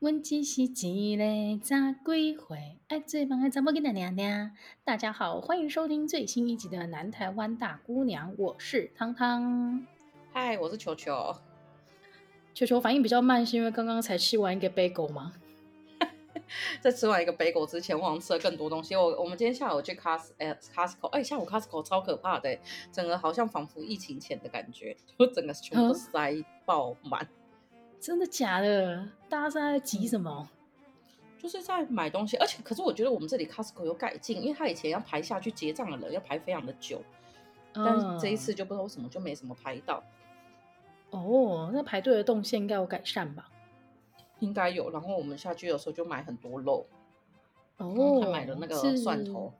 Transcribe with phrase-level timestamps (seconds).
[0.00, 1.24] 问只是一个
[1.62, 2.56] 咋归回？
[2.88, 4.50] 爱最棒的怎么跟他娘娘？
[4.82, 9.86] 大家好，欢迎收听最新一集的《南台湾大姑娘》，我是汤汤。
[10.32, 11.36] 嗨，我是球球。
[12.54, 15.34] 球球反应比较慢，是因为刚刚才吃完一个 bagel 吗？
[16.80, 18.96] 在吃完一个 bagel 之前，我好像吃了更多东西。
[18.96, 22.58] 我我们今天下午去 Cos 哎 Costco，哎下午 Costco 超可怕的，
[22.90, 27.28] 整个好像仿佛疫情前的感觉，就整个全部塞爆满。
[28.00, 29.06] 真的假的？
[29.28, 30.48] 大家在急什么？
[31.38, 37.02] 就是在买东西，而且可是我觉得我们这里 Costco 有改进，因为他以前要排下去结账的人要排非常的久，
[37.74, 40.02] 嗯、但是这一次就不知道为什么就没什么排到。
[41.10, 43.50] 哦，那排队的动线应该有改善吧？
[44.40, 44.90] 应该有。
[44.90, 46.86] 然后我们下去的时候就买很多肉。
[47.78, 49.52] 哦，他买了那个蒜头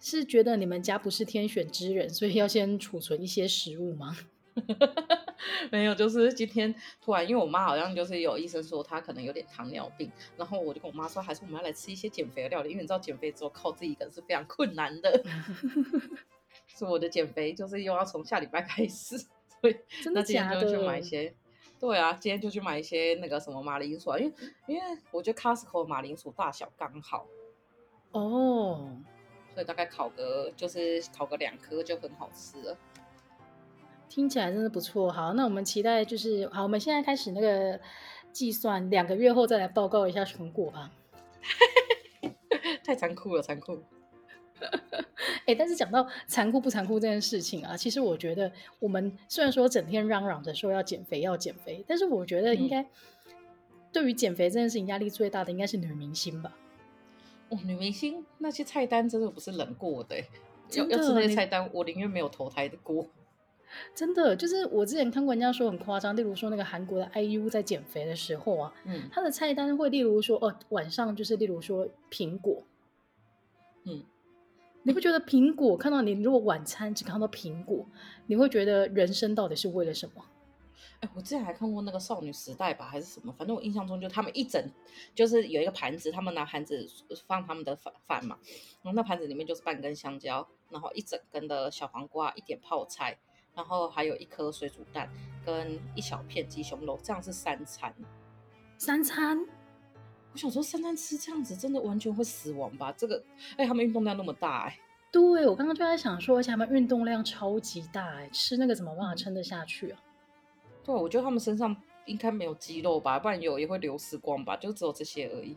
[0.00, 0.18] 是。
[0.18, 4.16] 是觉得你们家不是天选之人，所以要先储存一些食物吗？
[5.72, 15.22] 没有，就是今天突然，因为我妈好像就是有医生说她可能有点糖尿病，然后我就跟我妈说，还是我们要来吃一些减肥的料理，因为你知道减肥之后靠自己一个人是非常困难的，
[16.68, 19.76] 所以我的减肥就是又要从下礼拜开始，所以
[20.12, 21.34] 那今天就去买一些，
[21.80, 24.32] 对啊，今天就去买一些那个什么马铃薯啊，因为
[24.66, 27.26] 因为我觉得 Costco 马铃薯大小刚好，
[28.12, 28.96] 哦，
[29.54, 32.78] 所以大概烤个就是烤个两颗就很好吃了。
[34.14, 37.80] 听起来真的不错，好，那我们期待就是好，我们现在开始那个
[38.30, 40.90] 计算，两个月后再来报告一下成果吧。
[42.84, 43.82] 太残酷了，残酷。
[44.60, 52.86] 哎、欸，但是讲到残酷不残酷这件事情啊，其实我觉得我们虽然说整天嚷嚷着说要减肥要减肥，但是我觉得应该
[53.90, 56.54] 对于减肥这件事情压力最大的应该是女明星吧。
[57.48, 60.18] 哦，女明星那些菜单真的不是冷过的，
[60.74, 63.06] 要要吃那些菜单，我宁愿没有投胎的过。
[63.94, 72.62] 真的，就是我之前看过人家说很夸张，例如说那个韩国的 IU 在减肥的时候啊，嗯，他的菜单会例如说哦，晚上就是例如说苹果，
[73.84, 74.02] 嗯，
[74.82, 77.86] 你不觉得苹果看到你如果晚餐只看到苹果，
[78.26, 80.24] 你会觉得人生到底是为了什么？
[81.00, 84.62] 哎，我之前还看过那个少女时代吧，还是什么，反正我印象中就他们一整
[85.14, 86.86] 就是有一个盘子，他们拿盘子
[87.26, 88.38] 放他们的饭饭嘛，
[88.82, 93.18] 然后那盘子里面就是半根香蕉，然后一整根的小黄瓜，一点泡菜。
[93.54, 95.08] 然后还有一颗水煮蛋
[95.44, 97.94] 跟一小片鸡胸肉，这样是三餐。
[98.78, 99.38] 三餐？
[100.32, 102.90] 我想说三餐吃这样子真的完全会死亡吧？
[102.92, 103.22] 这个，
[103.56, 104.78] 哎，他们运动量那么大，哎。
[105.10, 110.00] 对，我刚刚就在想说，而且他们运动量超级大，哎，吃那个怎么办法撑得下去啊？
[110.82, 111.76] 对，我觉得他们身上
[112.06, 115.54] 应该没有肌肉吧，不然有也会流失光吧，就只有这些而已。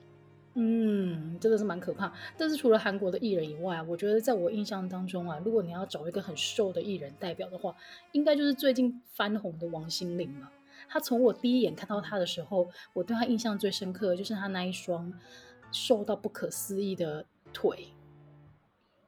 [0.57, 2.13] 嗯，真的是蛮可怕。
[2.37, 7.75] 但是除了韩国的艺人以外啊，我觉得在我印象当中啊，如果你要找一个很瘦的艺人代表的话，
[8.13, 10.49] 应该就是最近翻红的王心凌了。
[10.87, 15.11] 她从我第一眼看到她的时候，我对她印象最深刻的就是她那一双
[15.73, 17.89] 瘦到不可思议的腿。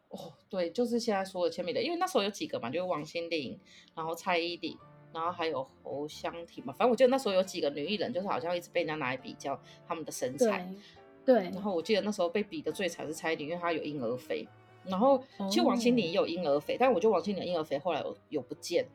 [0.09, 3.57] 哦，对，就是现在说的千米的，因为那时候有几个嘛，就是王心凌，
[3.95, 4.77] 然后蔡依林，
[5.13, 6.73] 然后还有侯湘婷嘛。
[6.73, 10.69] 反正我记得那时候有几个女艺人，就是好像一直被人家拿来比较她们的身材。
[11.27, 14.47] 对，然后我记得那时候被比的最惨是蔡依林，因为她有婴儿肥。
[14.85, 15.21] 然后
[15.51, 18.85] 其实王心凌也有婴儿肥，哦、但我觉得王心凌的婴儿肥后来有有不见。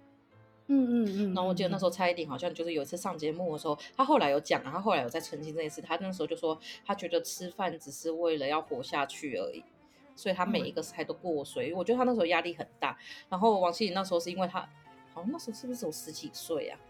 [0.69, 1.35] 嗯嗯嗯。
[1.35, 5.83] 然后我记得那时候蔡依林好像就是有一次上节目的时候，她后来有讲，她后来有在澄清这件事。
[5.83, 9.63] 她那时候就说，她觉得吃饭只是为了要活下去而已，
[10.17, 11.71] 所以她每一个菜都过水。
[11.71, 12.97] 嗯、我觉得她那时候压力很大。
[13.29, 14.61] 然后王心凌那时候是因为她，
[15.13, 16.81] 好像那时候是不是只有十几岁啊？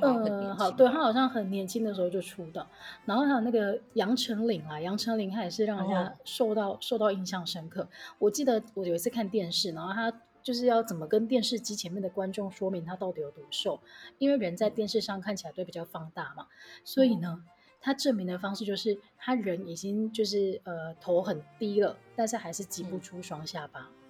[0.00, 2.66] 呃，好，对，他好像很年轻的时候就出道，
[3.04, 7.88] 然后还有那个杨丞琳啊，杨丞琳他也是让人家受到、哦、受到印象深刻。
[8.18, 13.80] 我记得我有一次看电视，然后他就是要怎么跟电视机前面的观众说明他到底有多瘦，
[14.18, 16.46] 因为人在电视上看起来都比较放大嘛，
[16.84, 17.44] 所以呢，
[17.80, 23.88] 他证明的方式就是他人已经就是呃头很低了，但是还是挤不出双下巴。
[23.90, 24.05] 嗯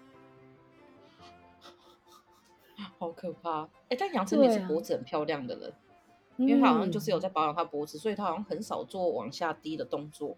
[2.98, 3.62] 好可怕！
[3.62, 5.74] 哎、欸，但杨丞琳是脖子很漂亮的人，啊、
[6.36, 10.36] 因为他好像就是有在保养他脖子，嗯、所以他好像很少做往下低的动作。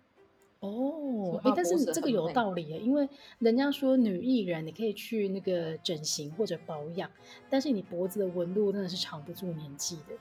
[0.61, 3.09] 哦，哎、欸，但是这个有道理耶，因为
[3.39, 7.11] 人家说女艺人你可以去那个整形或者保养，
[7.51, 10.17] 但是你脖子的纹路真的是藏不住年纪的。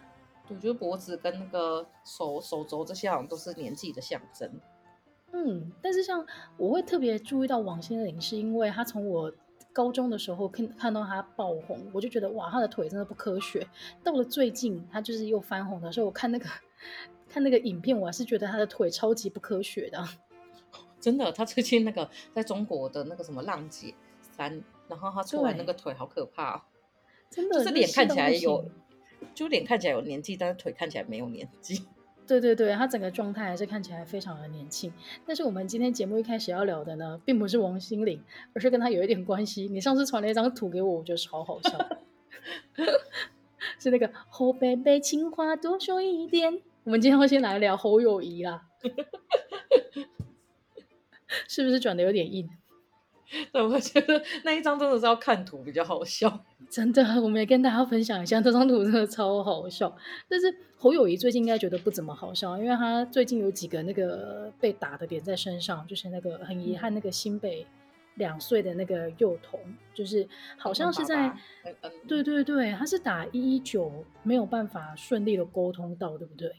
[0.47, 4.51] 对，我觉得脖子跟那个手手肘这些好像都是年纪的象征。
[5.33, 6.25] 嗯，但是像
[6.57, 9.31] 我会特别注意到王心凌，是因为她从我。
[9.77, 13.67] 高中的时候看看到他爆红，我就觉得哇，他的腿真的不科学。
[14.03, 16.49] 到了最近，他就是又翻红的时候，我看那个
[17.29, 20.03] 看那个影片，我还是觉得他的腿超级不科学的。
[20.99, 23.93] 真的，他最近那个在中国的那个什么浪姐
[24.35, 26.65] 三，然后他出来那个腿好可怕，
[27.29, 28.65] 真的，就是脸看起来有，
[29.35, 31.85] 就脸看起来有年纪，但是腿看起来没有年纪。
[32.27, 34.91] 对对对，他整个状态还是看起来非常的年轻。
[35.25, 38.21] 但是我们今天节目一开始要聊的呢，并不是王心凌，
[38.53, 39.67] 而是跟他有一点关系。
[39.69, 41.89] 你上次传了一张图给我，我觉得超好笑，
[43.79, 46.61] 是那个侯贝贝情话多说一点。
[46.83, 48.67] 我们今天要先来聊侯友谊啦，
[51.47, 52.49] 是不是转的有点硬？
[53.51, 56.45] 对，我觉得那一张真的是要看图比较好笑。
[56.69, 59.93] 真的，我们也跟大家分享一下，这张图真的超好笑。
[60.29, 67.67] 但是侯友谊最近应该觉得不怎么好笑，因为他最近有几个那个被打的点在身上，就是那个很遗憾，那个新北
[68.15, 69.59] 两岁的那个幼童，
[69.93, 70.27] 就是
[70.57, 71.31] 好像是在，
[72.07, 76.53] 对对对，他是打一一九没有办法顺利的沟通到，对不对？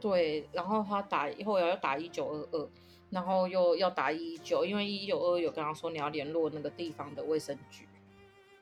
[0.00, 2.68] 对，然后他打以后要要打一九二二。
[3.10, 7.86] 然后又要打一一九，因为一一九二有跟他说你要联络那个地方的卫生局。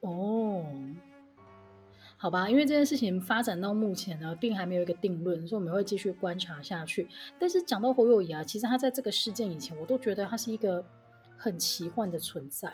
[0.01, 0.65] 哦，
[2.17, 7.09] 好吧，因为这件事情发展到目前呢，并还没有一个定论，所以我们会继续观察下去。
[7.39, 10.85] 但是讲到侯友宜啊，其实他在这个事件以前，我都觉得他是一个
[11.37, 12.73] 很奇幻的存在。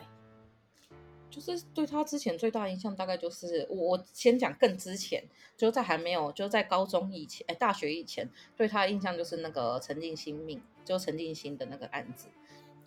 [1.31, 5.23] 就是对他之前最大印象，大概就是我我先讲更之前，
[5.57, 12.29] 就在还没有就在高中以前，哎，大学以前，对他的印象就是那个陈静心命，就陈静心的那个案子，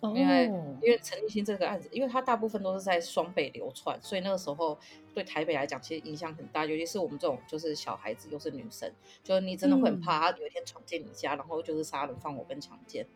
[0.02, 4.78] 因为、哦、因为陈静心这个案子，因为他大部分都是在双北流窜，所以那个时候
[5.14, 8.92] 对台北来讲，其实影响很大，尤其是我们这种就是小孩子又是女生，
[9.22, 13.06] 就是你真的会很怕他有一天闯进你家，嗯、然后就是杀人放火跟强奸，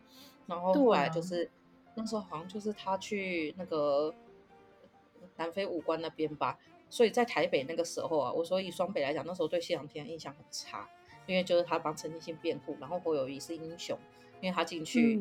[0.47, 4.13] 然后后来就是、啊、那时候好像就是他去那个。
[5.39, 6.59] 南非五官那边吧，
[6.89, 10.87] 所以在台北那个时候啊，我说以双北来讲，那时候对谢长廷印象很差，
[11.25, 13.97] 因为就是他帮陈进兴辩护，然后侯友谊是英雄，
[14.41, 15.17] 因为他进去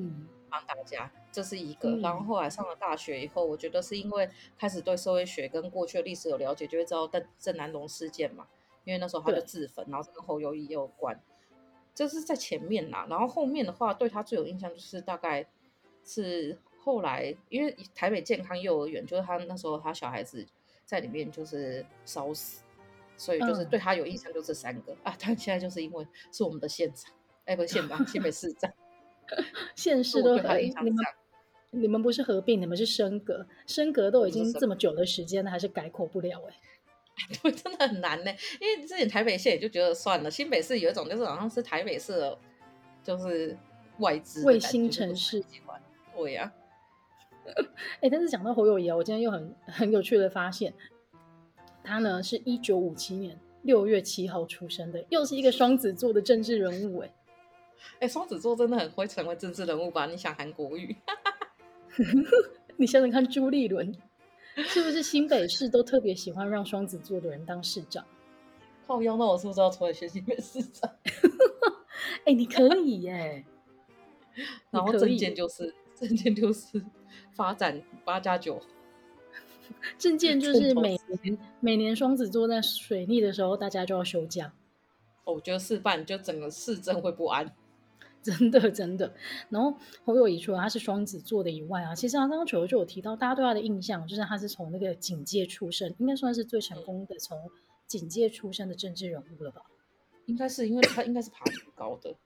[0.50, 1.96] 帮大家，嗯、这是一个。
[1.98, 4.28] 然后后来上了大学以后，我觉得是因为
[4.58, 8.48] 开始对社会学跟过去的历史有了解，就会知道邓郑南龙事件嘛，
[8.84, 11.22] 因为那时候他就自焚，然后跟侯友谊也有关，
[11.94, 13.06] 这是在前面啦。
[13.08, 15.46] 然后后面的话，对他最有印象就是大概
[16.04, 16.58] 是。
[16.88, 20.42] 后来，因为台北健康幼儿园，就是他那时候他小孩子
[20.86, 22.62] 在里面就是烧死，
[23.14, 25.16] 所以就是对他有印象就这三个、嗯、啊。
[25.20, 27.12] 但现在就是因为是我们的县长，
[27.44, 28.72] 哎，不是县 长，新北市长，
[29.74, 30.96] 县市都很你们
[31.70, 36.58] 你们不是合并，你们是升格，升格都已经这么久的时间了，还是改口不了哎、欸。
[37.42, 38.30] 对，真的很难呢。
[38.60, 42.38] 因为之前台北县也就觉得算了，新北市有一种就是好像是台北市的，
[43.02, 43.54] 就是
[43.98, 45.44] 外资卫星城市，
[46.16, 46.57] 对呀、啊。
[47.50, 50.72] 哎、欸，但是讲到侯友谊啊，我今天又很很有趣的发现，
[51.82, 57.00] 他呢是一九五七年六月七号出生的，又是一个双子座的政治人物。
[57.00, 57.10] 哎，
[58.00, 60.06] 哎，双子座真的很会成为政治人物吧？
[60.06, 60.96] 你想韩国语，
[62.76, 63.94] 你想想看，朱立伦
[64.56, 68.04] 是不是新北市都特别喜欢让双子座的人当市长？
[68.86, 70.90] 靠腰，那我是不是要出来选新北市长？
[72.24, 73.44] 哎、欸，你可以耶，
[74.70, 76.82] 然后证件就是证件就是。
[77.38, 78.60] 发展八加九，
[79.96, 84.52] 政见就是每年每年双子座在水逆的时候，大家就要休假。
[85.22, 87.54] 我觉得事办就整个市政会不安，
[88.20, 89.14] 真的真的。
[89.50, 89.72] 然后
[90.04, 97.38] 侯友谊除了他是双子座的以外啊，其实他刚刚九就有提到，大家对他的印象就是他是从那个警界出身，应该算是最成功的从
[97.86, 99.62] 警界出身的政治人物了吧？
[100.26, 102.16] 应该是因为他应该是爬很高的。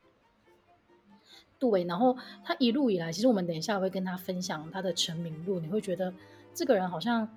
[1.71, 6.13] 对，然后他一路以来，其实我们等一下会跟他分享他的成名路，你会觉得
[6.53, 7.29] 这个人好像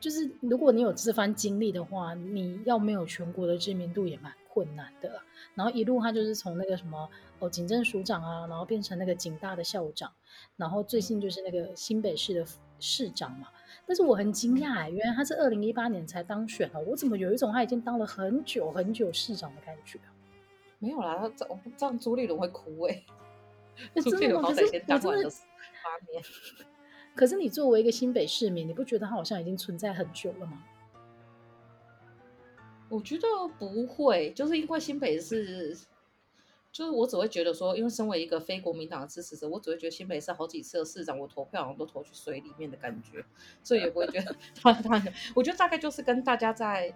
[0.00, 5.20] 就是，如果你有这番经历的话，你要没有全国的知名度也蛮困难的。
[5.54, 7.06] 然后一路他就是从那个什么
[7.38, 10.10] 哦，警政署长啊，然后变成那个警大的校长，
[10.56, 12.46] 然后最近就是那个新北市的
[12.80, 13.48] 市长嘛。
[13.86, 19.98] 但是我很惊讶哎，原来他是二零一八年才当选的，我怎么有一种他已经当了很久很久市长的感觉？
[20.78, 21.48] 没有啦，他这
[21.78, 23.02] 这样朱立伦会哭哎。
[23.94, 24.48] 真的吗？
[24.48, 24.64] 可是
[25.06, 25.30] 我真的，
[27.14, 30.64] 可是你作为一个新北市民，你不觉得他好像已经存在很久了吗？
[32.88, 33.26] 我觉得
[33.58, 35.76] 不会，就是因为新北市，
[36.70, 43.24] 就是我只会觉得说，因为身为一个非国民党的支持者，我只会觉得新北市好几次的市长，我投票好像都投去水里面的感觉，
[43.62, 45.02] 所以也不会觉得 他他，
[45.34, 46.94] 我觉得大概就是跟大家在。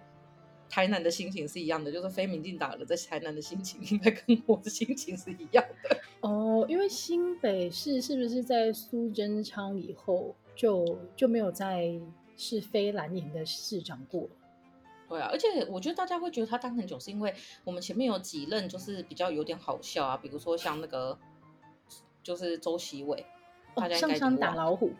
[0.69, 6.63] 台南的心情是一样的，就是非民进党的在台南的心情应该跟我的心情是一样的哦。
[6.69, 11.99] 因为新北市是不是在苏贞昌以后就就没有再
[12.37, 14.29] 是非蓝营的市长过？
[15.09, 17.33] 对啊，而且我觉得大家会觉得他当很久，是因为
[17.63, 21.17] 我们前面有几任就是比较有点好笑啊，比如说像那个
[22.21, 23.25] 就是周锡玮，
[23.73, 24.91] 大家应该上山打老虎，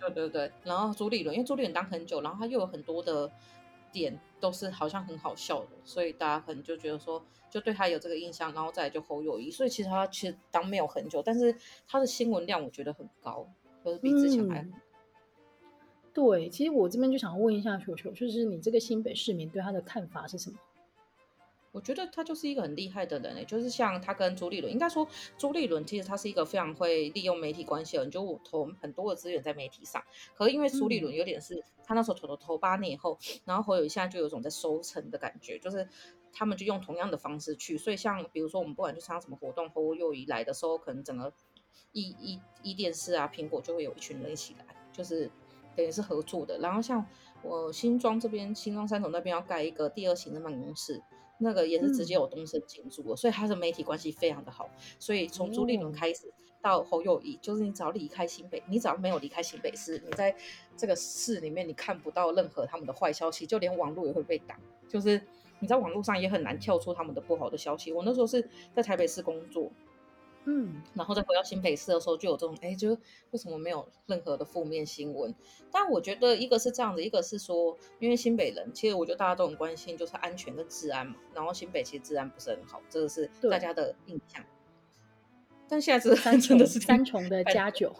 [0.00, 3.30] 对对对，然后朱立伦，因为朱立伦当很久，然后他又有很多的。
[3.98, 9.50] 点都是好像很好笑的，所以大家可能就觉得说，就对他有这个印象，然后再来就侯友谊。
[9.50, 11.56] 所以其实他其实当没有很久，但是
[11.88, 13.48] 他的新闻量我觉得很高，
[13.82, 14.68] 就是比之前还、
[16.12, 20.58] 对，其实我这边就想问一下球球，就是你这个新北市民对他的看法是什么？
[21.76, 25.06] 我觉得他就是一个很厉害的人诶，就是像他跟朱立伦，应该说
[25.36, 30.02] 朱立伦其实他是一个非常会利用媒体关系的人，就我投很多的资源在媒体上。
[30.34, 35.86] 可是因为朱立伦有点是、嗯、他那时候投了投八年以后，然后侯友宜现在就有种在收成的感觉，就是
[36.32, 41.30] 他们就用同样的方式去，所以像比如说我们不管去参加什么活动，侯友宜来的时候，可能整个
[41.92, 44.64] 一一一电视啊、苹果就会有一群人一起来，
[44.94, 45.30] 就是
[45.76, 46.56] 等于是合作的。
[46.60, 47.04] 然后像
[47.42, 51.02] 我新庄这边，新庄三总那边要盖一个第二型的办公室。
[51.38, 54.68] 那个也是直接有东升进驻了，嗯，所以他的媒体关系非常的好。
[54.98, 60.34] 所以从朱立伦开始到侯友宜，就是你只要离开新北，你只要没有离开新北市，你在
[60.76, 65.20] 这个市里面你看不到任何他们的坏消息，就连网络也会被挡，就是
[65.60, 67.92] 你在网络上也很难跳出他们的不好的消息。
[67.92, 69.70] 我那时候是在台北市工作。
[70.48, 72.90] 嗯，然后再回到新北市的时候，就有这种，哎，就
[73.32, 75.34] 为什么没有任何的负面新闻？
[75.72, 81.16] 但我觉得一个是这样子，一个是说，因为新北人，其实我觉得大家都很关心，就是安全跟治安嘛。
[81.34, 84.44] 然后新北其实治安不是很好，这个是大家的印象。
[85.68, 87.92] 但现在是真的是 三重的加九。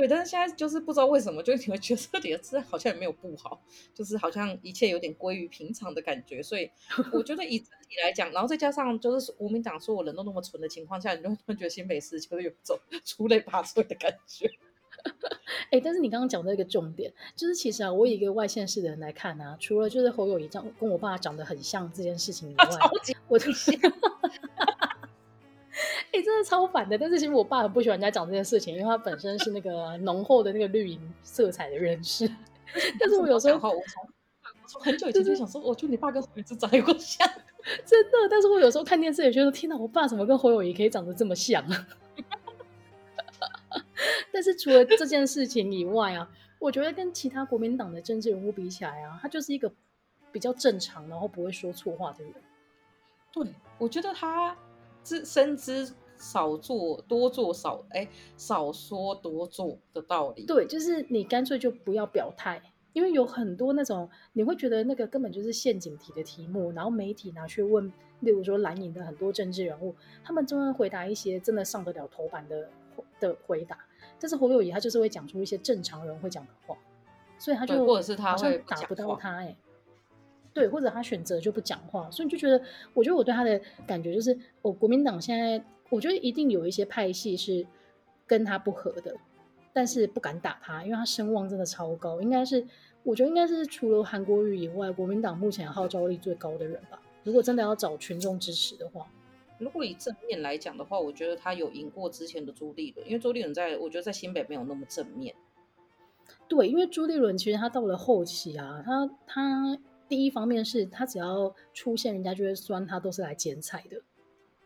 [0.00, 3.60] 对，但是现在就是不知道为什么，就你会觉得这里的治安好像也没有不好，
[3.94, 6.42] 就是好像一切有点归于平常的感觉。
[6.42, 6.70] 所以
[7.12, 14.50] 我觉得以整体来讲，然后再加上就是国民党说我人都那么蠢的情况下，你就会觉得新北市就是有种 出类拔萃的感觉。
[15.64, 22.66] 哎、欸，但是你刚刚讲到一个重点，就是其实啊，我以一个外县市的人来看啊，除了就是侯友谊长跟我爸长得很像这件事情以 外，
[23.28, 23.74] 我就想。
[26.12, 26.98] 哎、欸，真的超反的。
[26.98, 32.28] 但是其实我爸很不喜欢人家讲这件事情，因为他本身是那个 浓厚的那个绿营色彩的人士。
[32.98, 33.80] 但是我有时候，我
[34.66, 37.28] 从很久以前就想说，我觉得你爸跟侯友宜长得有够像，
[37.86, 38.10] 真的。
[38.28, 41.86] 但是我有时候看电视也觉得，天哪，我爸怎么跟侯友宜可以长得这么像啊？
[44.32, 49.70] 但是除了这件事情以外啊，我觉得跟其他国民党的政治人物比起来啊，他就是一个
[50.32, 52.32] 比较正常，然后不会说错话的人。
[53.32, 53.46] 对，
[53.78, 54.56] 我觉得他。
[55.02, 55.90] 知深知
[56.20, 60.44] 少做多做少哎，少说多做的道理。
[60.44, 62.62] 对，就是你干脆就不要表态，
[62.92, 72.68] 因为有很多那种你会觉得那个根本就是陷阱题的题目，然后媒体拿去问，例如说蓝营的很多政治人物，他们就会回答一些真的上得了头版的
[73.18, 73.78] 的回答。
[74.20, 76.76] 但是侯友谊他就是会讲出一些正常人会讲的话，
[77.38, 79.56] 所以他就或者是他会打不到他哎。
[80.52, 82.60] 对，或者他选择就不讲话，所以你就觉得，
[82.92, 87.66] 我觉得我对他的感觉就是，我、哦、国民党现在，我觉得一定有一些派系是
[88.26, 89.14] 跟他不合的，
[89.72, 92.64] 但是不敢打他，因为他声望真的超高，应该是，
[93.02, 97.02] 我觉得应该是除了韩国瑜以外，国民党目前号召力最高的人吧。
[97.24, 99.06] 如果真的要找群众支持的话，
[99.58, 105.34] 如果以正面来讲的话，我觉得他有赢过之前的朱立伦，因为朱立伦在我觉得在新北没有那么正面。
[106.48, 109.78] 对，因为朱立伦其实他到了后期啊，他他。
[110.08, 114.02] 第一方面是他只要出现，人家就会酸他都是来剪彩的，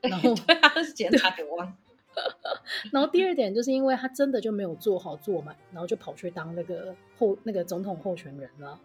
[0.10, 1.76] 然后对他是剪彩的王。
[2.92, 8.78] 然后第二点就是因为他真的就没有做好做满，然后就跑去当那个候那个总统候选人了。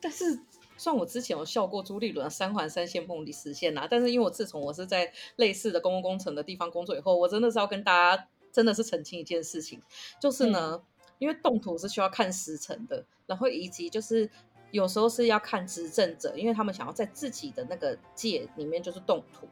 [0.00, 0.38] 但是
[0.76, 9.80] 算我之前有笑过朱立伦三环三线梦里实现啊，但是因为我自从我是在类似的公共工程的地方工作以后，我真的是要跟大家真的是澄清一件事情，
[10.20, 10.80] 就是呢，
[11.18, 14.30] 因为动土是需要看时辰的，然后以及就是。
[14.70, 19.46] 有时候是要看执政者，因为他们想要在自己的那个界里面就是动土，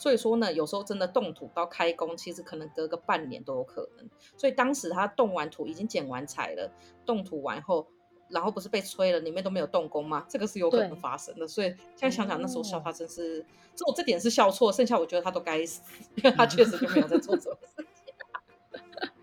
[0.00, 4.08] 所以说呢，有时候真的动土到开工，其实可能隔个半年都有可能。
[4.34, 6.72] 所以当时他动完土，已经剪完彩了，
[7.04, 7.86] 动土完后，
[8.30, 10.24] 然后不是被催了，里面都没有动工吗？
[10.26, 11.46] 这个是有可能发生的。
[11.46, 13.42] 所以现在想想，那时候笑他真是，
[13.74, 15.82] 只有这点是笑错，剩下我觉得他都该死，
[16.14, 17.84] 因为他确实就没有在做这种事。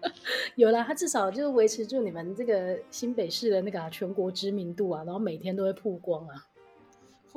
[0.58, 6.47] 有啦，他至少就是维持住你们这个新北市的那个、啊、全国知名度啊，然后每天都会曝光啊。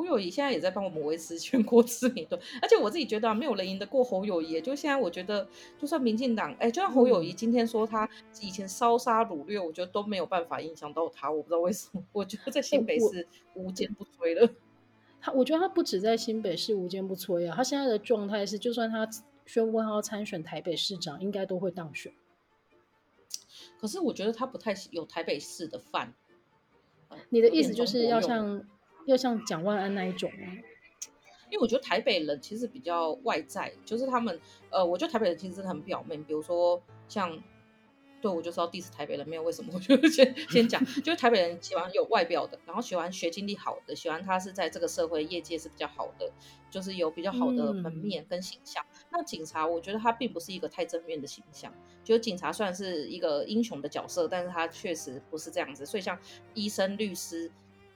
[0.00, 4.58] 侯友谊现在也在帮我们维持全国知名度，而且我自己觉得、啊、没有人赢得过侯友谊。
[4.58, 5.46] 就现在我觉得，
[5.78, 8.08] 就算民进党，哎，就算侯友谊今天说他
[8.40, 11.30] 以前烧杀掳掠，我觉得都没有办法影响到他。
[11.30, 14.48] 我不知道为什么，我觉得在新北市无坚不摧了。
[15.20, 19.06] 他，我觉得他不止在新北市无坚不摧啊，他现在的状态是，就算他
[19.44, 22.10] 宣布他要参选台北市长，应该都会当选。
[23.78, 26.14] 可是我觉得他不太有台北市的范。
[27.30, 28.64] 你的意思就是要像
[29.06, 30.52] 要像蒋万安那一种吗？
[31.50, 34.40] 因为我觉得台北人其实比较外在，就是他们
[34.70, 36.22] 呃，我觉得台北人其实很表面。
[36.22, 37.42] 比如说像
[38.20, 46.30] 对，我就是要 diss 台北人，没有为什么， 我就先先讲，就是台北人喜欢有外表的，然后喜欢学经历好的，喜欢他是在这个社会业界是比较好的，
[46.70, 48.84] 就是有比较好的门面跟形象。
[48.92, 55.84] 嗯、那警察，我觉得他并不是一个太正面的形象，就是警察算是一个英雄的角色，但是他确实不是这样子。
[55.84, 56.16] 所以像
[56.54, 57.50] 医生、律师、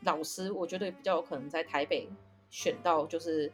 [0.05, 2.09] 老师，我觉得比较有可能在台北
[2.51, 3.51] 选到，就是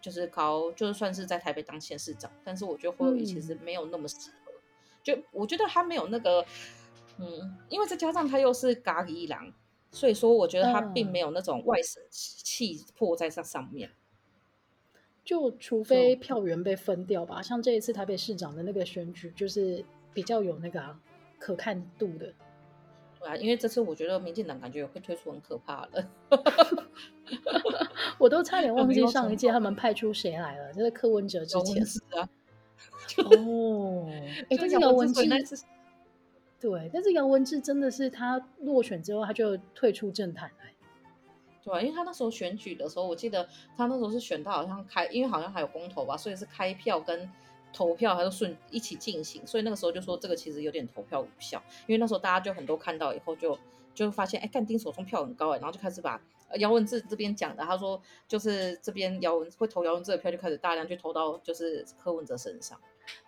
[0.00, 2.30] 就是高，就是算是在台北当县市长。
[2.44, 4.36] 但是我觉得侯友宜其实没有那么适合。
[4.36, 4.54] 嗯
[5.04, 6.42] 就我觉得他没有那个，
[7.18, 9.52] 嗯，因为再加上他又是咖喱郎，
[9.90, 13.90] 所以说我觉得他并没有那种外省气魄在上上面。
[15.22, 19.84] 就除非票源被分掉吧，像这一次台北市长的那个选举，就是
[20.14, 20.98] 比较有那个、啊、
[21.38, 22.32] 可看度的。
[23.36, 26.06] 因为这次我觉得民进党感觉会推出很可怕的。
[28.18, 31.82] 我都差点忘记 上一届他们派出谁来了，就是柯文哲之前。
[33.24, 34.06] 哦，
[34.50, 35.22] 哎，但是姚文智，
[36.60, 40.56] 对，但是姚文智真的是他落选之后他就退出政坛了。
[41.62, 47.30] 对，因为他那时候选举的时候，我记得他那时候是选到好像开，因为好像还有公投吧，所以是开票跟
[47.74, 53.58] 投票还是顺一起进行，所以那个时候就说这个其实有点投票无效，因为那时候大家就很多看到以后就
[53.94, 56.18] 就发现，哎，干丁手中票很高哎，然后就开始把。
[56.58, 62.78] 姚文志这边讲的，他说就是这边姚文会投姚文志的票，就开始大量去投到就是柯文哲身上。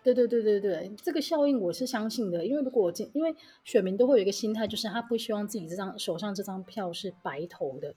[0.05, 3.35] 对对对对对，这个效应我是相信的，因为如果我进，因为
[3.65, 7.93] 选民都会有一个心态，就是他不希望自己这张手上这张票是白投的，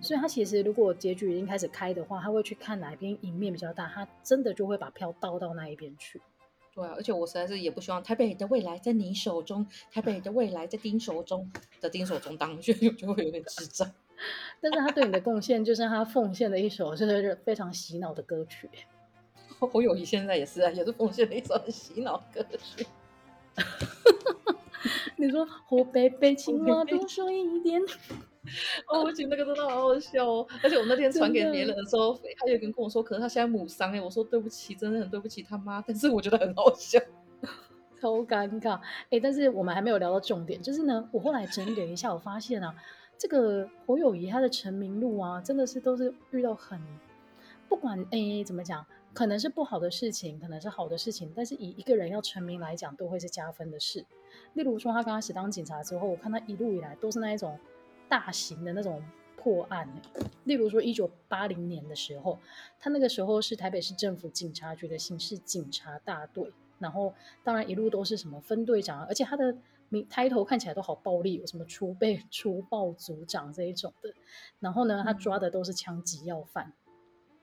[0.00, 6.20] 所以他其实如果结局已经开始开的话，他会去看哪一边赢面比较大，他真的就会把票倒到那一边去。
[6.74, 11.50] 对啊，而且我实在是也不希望台北的未来在你手中，台北的未来在丁手中
[11.80, 13.90] 的丁手中当选， 就会有点智障。
[14.60, 18.70] 但是他对你的贡献，就是他奉献的一首就是非常洗脑的歌曲。
[19.58, 22.86] 侯友谊现在也是啊，也是奉献了一首洗脑歌曲。
[25.16, 27.82] 你说侯北北，请我多说一点。
[28.88, 30.46] 哦，我觉得那个真的好好笑哦。
[30.62, 34.00] 而且我那天传给别人的时候，的他有人跟我说，可是他现在母丧哎。
[34.00, 35.82] 我说对不起，真的很对不起他妈。
[35.86, 36.98] 但是我觉得很好笑，
[38.00, 38.80] 超尴尬。
[39.10, 42.74] 哎，但是我们还没有聊到重点，就是呢，我后来整理了一下，我发现啊。
[43.20, 46.80] 这个侯友谊他的成名路啊，真的是都是遇到很
[47.68, 54.06] 不管哎怎么讲，可能是不好的事情，可能是好的事情，但是以一个人要成名来讲，都会是加分的事。
[54.52, 57.58] 例如说，他刚开始当警察之后，我看他一路以来都是那一种
[58.08, 59.02] 大型的那种
[59.36, 59.88] 破案。
[60.44, 62.38] 例如说，一九八零年的时候，
[62.78, 69.56] 他那个时候是台北市政府警察局的刑事警察大队，然后当然一路都是什么分队长，而且他的。
[69.90, 74.12] 名抬头看起来都好暴力，有什么除备 除暴组长这一种的，
[74.60, 76.74] 然后呢，他抓的都是枪击要犯，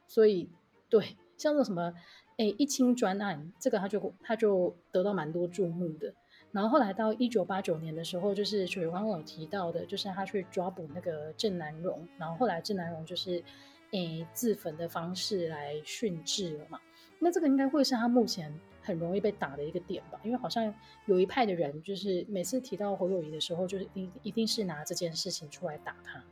[0.07, 0.47] 所以
[0.87, 1.95] 对，像那种什么
[2.37, 6.13] 哎一清专案，这个他就他就得到蛮多注目的。
[6.55, 13.43] 然后后来到一九八九年的时候，就是许光有提到的，就是他去抓捕那个郑南榕，然后后来郑南榕就是
[13.91, 16.79] 诶自焚的方式来殉职了嘛。
[17.19, 18.57] 那这个应该会是他目前。
[18.85, 20.71] 很容易被打的一个点吧，因为好像
[21.07, 26.23] 有一派的人，就是每次提到侯友宜的时候，就是一一定是拿这件事情出来打他。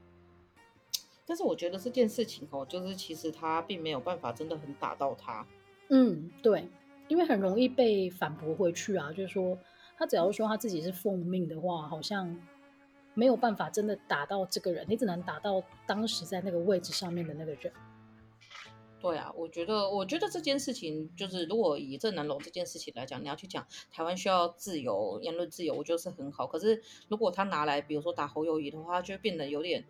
[1.25, 5.43] 但是我觉得这件事情哦，就是其实他并没有办法真的很打到他。
[5.89, 6.67] 嗯，对，
[7.07, 9.57] 因为很容易被反驳回去啊，就是说
[9.97, 12.39] 他只要说他自己是奉命的话，好像
[13.13, 17.71] 没有办法真的打到这个人，你只能打到当时在那个位置上面的那个人。
[18.99, 26.47] 对啊，我觉得，我觉得这件事情就是，如果以郑南榕这件事情来讲，你要去讲台湾需要自由言论自由，我觉得是很好。
[26.47, 29.83] 可是如果他拿来，比如说打侯友宜的话，就变得有点，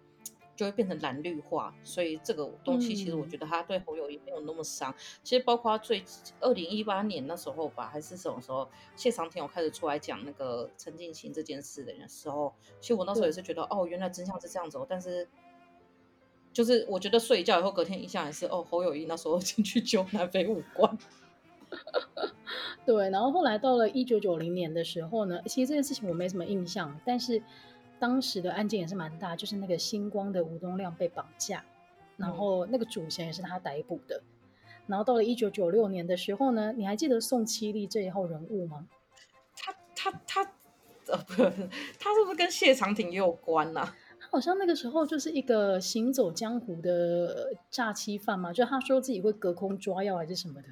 [0.64, 1.76] 就会变成蓝绿化。
[1.84, 4.92] 所以这个东西其实我觉得他对侯友谊没有那么伤。
[4.92, 6.04] 嗯、其实包括最
[6.40, 15.28] 二零一八年那时候吧，还是什么时候，谢长廷有开始出来讲那个陈进兴这件事的时候，其实我那时候也是觉得，哦，原来真相是这样子哦，但是。
[16.54, 20.98] 就是我觉得睡一觉以后，隔天印象也是哦，侯友谊那时候 进去救南非武官。
[22.86, 27.42] 对，然后后来到了一九九零年的时候呢，其实这件事情我没什么印象，但是
[28.04, 31.64] 当时的案件也是蛮大，就是那个星光的吴东亮被绑架，
[32.18, 34.22] 然后那个主嫌也是他逮捕的。
[34.88, 38.90] 然后到了一九九六年的时候呢，你还记得宋七力这一号人物吗？
[39.56, 40.44] 他他他
[41.08, 41.34] 呃不，
[41.98, 43.96] 他是不是跟谢长廷也有关呢、啊？
[44.30, 50.68] 好像那个时候就是一个行走江湖的诈欺犯嘛，就他说自己会隔空抓药还是什么的，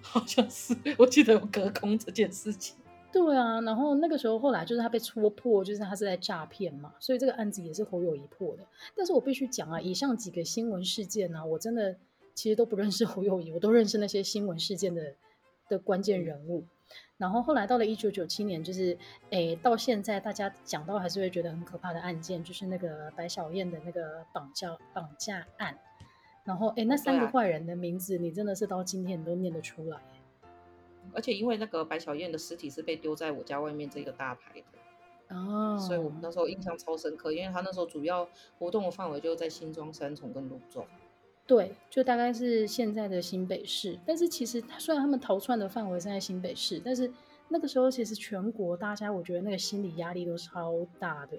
[0.00, 2.74] 好像是，我记得有隔空这件事情。
[3.12, 8.64] 对啊，然后那个时候后来就是他被戳破，就是他是在诈骗嘛，所以这个案子也是侯友谊破的。
[8.96, 11.94] 但是我必须讲啊，以上几个新闻事件呢、啊，我真的
[12.34, 15.14] 其实都不认识侯友谊，我都认识那些新闻事件的
[15.68, 16.60] 的关键人物。
[16.60, 16.68] 嗯
[17.16, 18.98] 然后后来到了一九九七年，就是
[19.30, 25.78] 诶，到现在大家讲到还是会觉得很可怕的案件，就是那个白小燕的那个绑架绑架案。
[26.44, 29.98] 然后诶，那三个坏人的名字，你真的是到今天你都念得出来。
[31.14, 40.84] 而且因为那个白小燕的尸体是被丢在我家外面这个大牌的哦，所以我们那时候印象超深刻，因为他那时候主要活动的范围就在新庄、三重跟芦洲。
[41.46, 43.98] 对，就大概是现在的新北市。
[44.06, 47.10] 但是其实虽然他们逃窜的范围是在新北市，但是
[47.48, 51.38] 那个时候其实全国大家我觉得那个心理压力都超大的，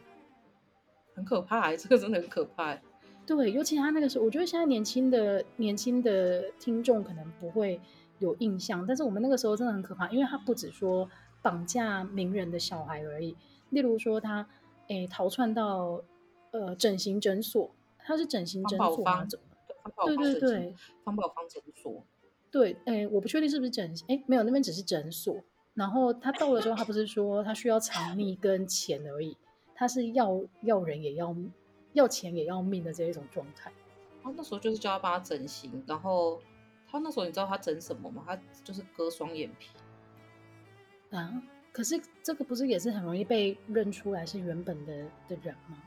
[1.16, 2.82] 很可怕欸，这个真的很可怕欸。
[3.26, 7.80] 对，尤其他那个时候，我觉得现在年轻的年轻的听众可能不会
[8.24, 11.10] 有印象，但是我们那个时候真的很可怕，因为他不止说
[11.42, 13.36] 绑架名人的小孩而已，
[13.70, 14.48] 例如说他
[14.88, 16.02] 诶逃窜到
[16.52, 19.28] 呃整形诊所，他是整形诊所吗？
[20.06, 22.04] 对对对，方宝方诊所。
[22.50, 25.36] 对，诶我不确定是不是整形，诶没有，那边只是诊所。
[25.74, 29.38] 然后他到了之后，他不是说他需要藏匿跟钱而已，
[29.76, 31.36] 他是要要人也要。
[31.94, 33.72] 要钱也要命的这一种状态，
[34.24, 36.42] 他那时候就是叫他帮他整形，然后
[36.94, 38.24] 他那时候你知道他整什么吗？
[38.26, 39.72] 他就是割双眼皮
[41.10, 41.42] 啊。
[41.72, 44.94] 可是这个不是也是很容易被认出来是原本的
[45.28, 45.82] 的人吗？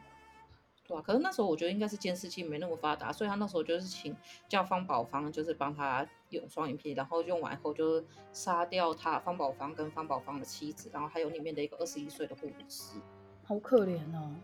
[0.85, 4.17] 对啊，可是那时候我觉得应该是监视器没那么发达，所以他那时候就是请
[4.49, 12.99] 叫方宝芳，就是帮他用双眼皮，然后用完以后就杀掉他方宝芳跟方宝芳的妻子，然后还有里面的一个二十一岁的护士，
[13.45, 14.35] 好可怜哦。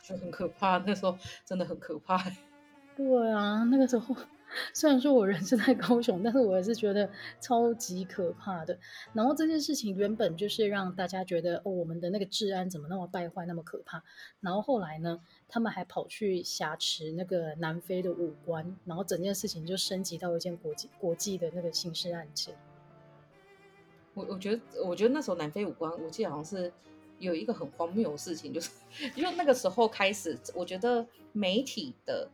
[0.00, 2.16] 就很可怕，那时候真的很可怕。
[2.96, 4.14] 对啊，那个时候
[4.72, 7.08] 虽然说我人是在高雄，但是我也是觉得
[7.40, 8.78] 超级可怕的。
[9.12, 14.02] 然后这件事情原本就是让大家觉得哦，我们的那个治安怎么那么败坏，那么可怕。
[14.40, 22.54] 然后后来呢，他们还跑去挟持那个南非的武官，然后整件事情就升级到一件国际国际的那个刑事案件。
[24.14, 26.72] 我我觉得，我觉得那时候南非武官，我记得好像是。
[27.20, 28.70] 有一个很荒谬的事情，就是
[29.16, 32.30] 因为那个时候开始，我觉得媒体的，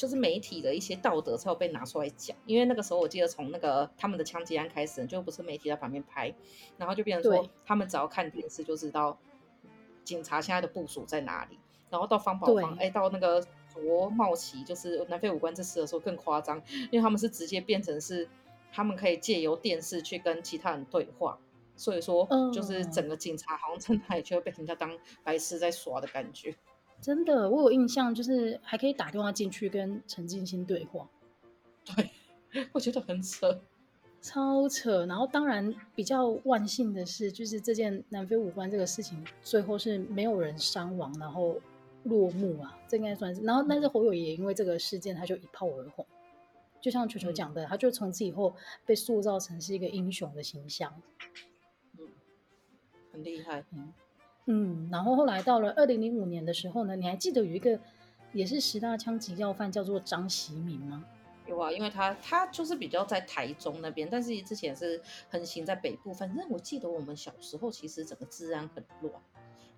[0.00, 2.34] 就是媒体的一些道德才有被拿出来讲。
[2.46, 6.34] 因为那个时候，我记得从那个他们的枪击案开始，就不是媒体在旁边拍，
[6.78, 9.18] 然后就变成说，他们只要看电视就知道
[10.02, 11.58] 警察现在的部署在哪里。
[11.90, 16.56] 然后到方宝芳，哎，到那个卓茂奇，就是南非武官这次的时候更夸张，
[16.90, 18.26] 因为他们是直接变成是
[18.72, 21.38] 他们可以借由电视去跟其他人对话。
[21.76, 24.90] 所以说，就是整个警察好像真的也就会被人家当
[25.22, 26.54] 白痴在耍的感觉。
[27.00, 31.08] 真的，我有印象，就是还可以打电话进去跟陈静心对话。
[31.84, 32.10] 对，
[32.72, 33.60] 我觉得很扯，
[34.20, 35.06] 超扯。
[35.06, 41.56] 然后当然比较万幸的是，就是这件南非武官这个事情最后是没有人伤亡，然后
[42.04, 43.42] 落幕啊，这应该算是。
[43.42, 46.04] 然后但是侯友也因为这个事件，他就一炮而红，
[46.80, 50.92] 就像球球讲的，嗯、他就从此以后被塑造成是一个英雄的形象。
[51.98, 52.06] 嗯
[53.12, 53.92] 很厉害，嗯
[54.52, 57.78] 嗯，然后后来到了二零零五年的时候呢，你还记得有一个
[58.32, 61.04] 也是十大枪击要犯叫做张喜民吗？
[61.46, 66.12] 有啊，因为他他就是比较在台中那边，但是之前是横行在北部。
[66.12, 69.14] 反正我记得我们小时候其实整个治安很乱，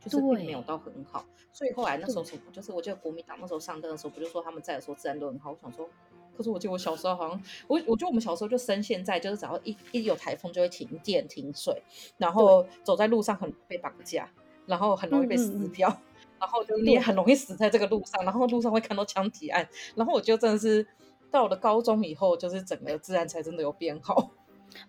[0.00, 1.26] 就是并没有到很好。
[1.52, 5.50] 所以后来那时候什么，就是我记得国民党那时候上任的时候，不就说他们在的时候治安都很好？
[5.50, 5.86] 我想说。
[6.34, 11.82] 可是我记得我小时候好像，我我觉得我们小时候就深陷在，就是只要一一有台风就会停电停水，
[12.16, 14.26] 然后走在路上很被绑架，
[14.66, 20.86] 然后很容易被撕票，嗯嗯，然后就你也很容易死在这个路上，然后路上会看到枪击案，然后我就真的是
[21.30, 24.30] 到了高中以后，就是整个治安才真的有变好。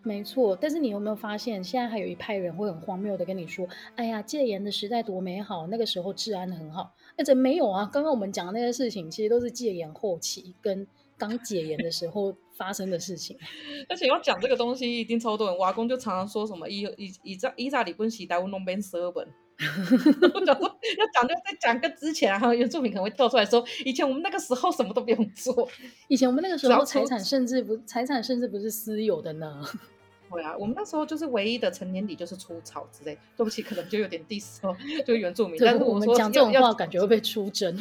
[0.01, 10.87] 没错，但是你有没有发现，现在还有一派人会很荒谬的跟你说，哎呀，戒严的时代多美好，那个时候治安很好，哎，这没有啊，刚刚我们讲的那些事情，其实都是戒严后期跟。
[11.15, 13.37] 刚解严的时候发生的事情，
[13.87, 15.57] 而且要讲这个东西，一定超多人。
[15.57, 19.25] 瓦工就常常说什么“伊伊伊在伊在日本时代，我弄变色本”。
[20.33, 25.67] 我讲说要讲就在讲个之前，然后原住民可能会跳出来说：“以前我们那个时候什么都不用做，
[26.07, 29.63] 以前我们那个时候财产甚至不财产甚至不是私有的呢。
[30.31, 33.15] ”对啊，我们那时候就是唯一的成年礼就是出草之类。
[33.37, 35.59] 对不起，可能就有点 diss 哦，就原住民。
[35.63, 37.77] 但是我，我们讲这种话，感觉会被出征。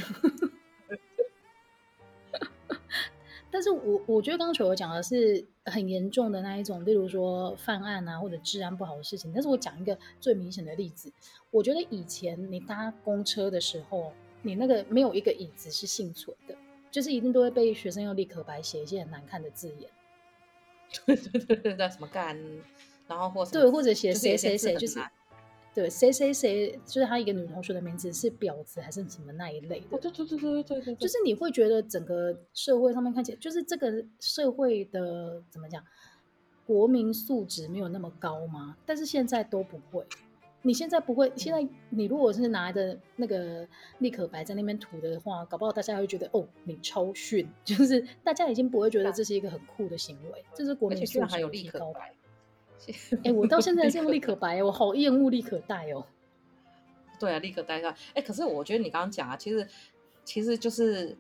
[3.53, 9.31] 但是我我觉得刚刚球球讲的是很严重的那一种，例如说犯案啊或者治安不好的事情。
[9.35, 11.13] 但是我讲一个最明显的例子，
[11.51, 14.11] 我觉得以前你搭公车的时候，
[14.41, 16.57] 你那个没有一个椅子是幸存的，
[16.91, 19.91] 就是一定都会被学生用立可白写一些很难看的字眼。
[21.05, 22.37] 对对对对，叫什么干，
[23.07, 24.99] 然后或对或者写谁谁谁就是。
[25.75, 29.99] 对，谁谁谁就是他一个女同学的名字是婊子还是什么那一类的？
[29.99, 35.83] 对对对对对对，就是你会觉得整个社会上面看起来，就是这个社会的怎么讲？
[36.65, 38.77] 国民素质没有那么高吗？
[38.87, 40.05] 但是现在都不会。
[40.65, 43.67] 你现在不会，现在你如果是拿着那个
[43.99, 51.69] 立可白在那边涂的话，搞不好大家会觉得哦，你超逊， 就是大家已经不会觉得这是一个很酷的行为，这是国民素质提
[52.87, 53.17] 高。
[53.19, 56.05] 哎、欸，我到现在还是用立可 白，我好厌恶立可带哦。
[57.19, 57.95] 对啊，立可带上。
[58.15, 59.69] 哎，可是我觉得你刚刚讲啊，其实
[60.25, 61.17] 其实就是。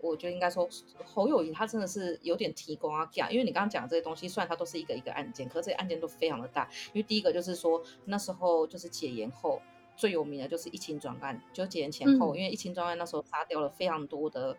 [0.00, 0.68] 我觉得应该说
[1.04, 6.68] 侯友谊他真的是有点提供啊，因为你刚刚讲的这些东西，虽然它都是一个一个案件，可是这些案件都非常的大。
[6.92, 9.60] 因为第一个就是说那时候就是解严后
[9.96, 14.56] 最有名的就是疫情专案，就解严前后，嗯、因为疫情专案那时候杀掉了非常多的，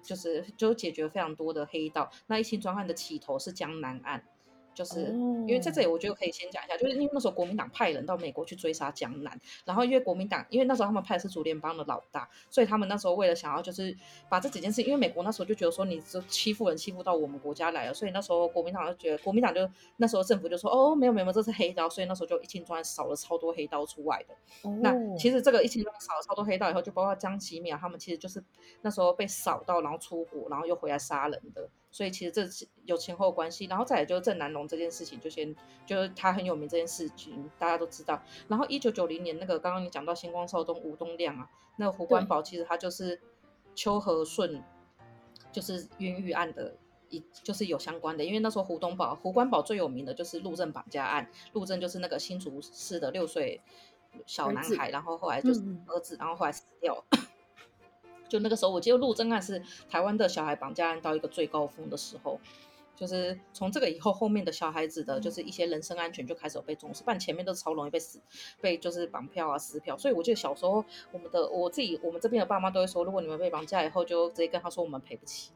[0.00, 2.08] 就是就解决了非常多的黑道。
[2.28, 4.22] 那疫情专案的起头是江南案。
[4.78, 13.92] 就是因为在这里，我觉得可以先讲一下，就是因为那时候国民党派人到美国去追杀江南，然后因为国民党，因为那时候他们派的是竹联帮的老大，所以他们那时候为了想要就是
[14.28, 24.34] 把这几件事，因为美国那时候就觉得说你这欺负人欺负到我们国家来了，所以那时候国民党就觉得国民党就那时候政府就说哦没有没有这是黑刀，所以那时候就一清专扫了超多黑刀出来的。
[24.62, 28.40] 哦、那其实这个一清专扫了超多黑道以后，就包括江启淼他们，其实就是
[28.82, 31.68] 那时候被扫到，然后出国，然后又回来杀人的。
[31.90, 35.54] 所以其实这是有前后关系，然后再来就是郑南榕这件事情，就先
[35.86, 38.22] 就是他很有名这件事情，大家都知道。
[38.46, 43.20] 然后一九九零年那个刚刚你讲到星光少东吴东亮啊，那个胡关宝其实他就是
[43.74, 44.62] 邱和顺，
[45.50, 46.76] 就是冤狱案的
[47.08, 53.60] 一就是有相关的，因为那时候胡东宝胡关宝最有名的就是陆正绑架案，陆正就是那个新竹市的六岁
[54.26, 57.02] 小男孩，然后后来就是儿子，然后后来死掉。
[58.28, 62.38] 就那个时候，我记得陆正案是台湾的小孩绑架案到一个最高峰的时候，
[62.94, 68.20] 就是从这个以后，后面的小孩子的就是一些人身安全就开始有被重视，不然前面都超容易被死，
[68.60, 69.96] 被就是绑票啊、撕票。
[69.96, 75.52] 所以我记得小时候，我们的我自己，我们这边的爸妈都会说，如果你们被绑架以后，就直接跟他说我们赔不起，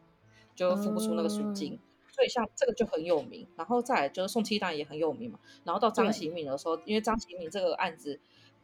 [0.54, 1.74] 就付不出那个赎金。
[1.74, 1.78] 嗯、
[2.12, 5.38] 所以像这个就很有名，然后再来就是宋七蛋也很有名嘛。
[5.64, 8.20] 然后到张喜敏的时候，因为张喜敏这个案子。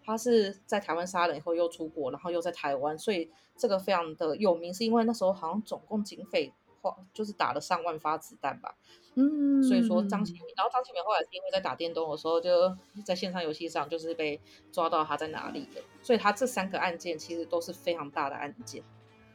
[0.09, 8.75] 他是在台湾杀人以后又出国，然后又在台湾，所以这个非常的有名，是因为那时候好像总共警匪花就是打了上万发子弹吧。
[9.17, 14.41] 嗯，所以说张启明，然后张启明后来是因为在打电动的时候，就在线上游戏上就是被
[14.73, 18.83] 抓到他在哪里的，所以他这三个案件其实都是非常大的案件。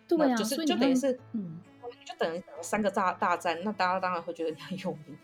[0.07, 1.62] 对啊，就是就等于是，嗯，
[2.03, 5.15] 就等于三个大大战，那大家当然会觉得你很有名。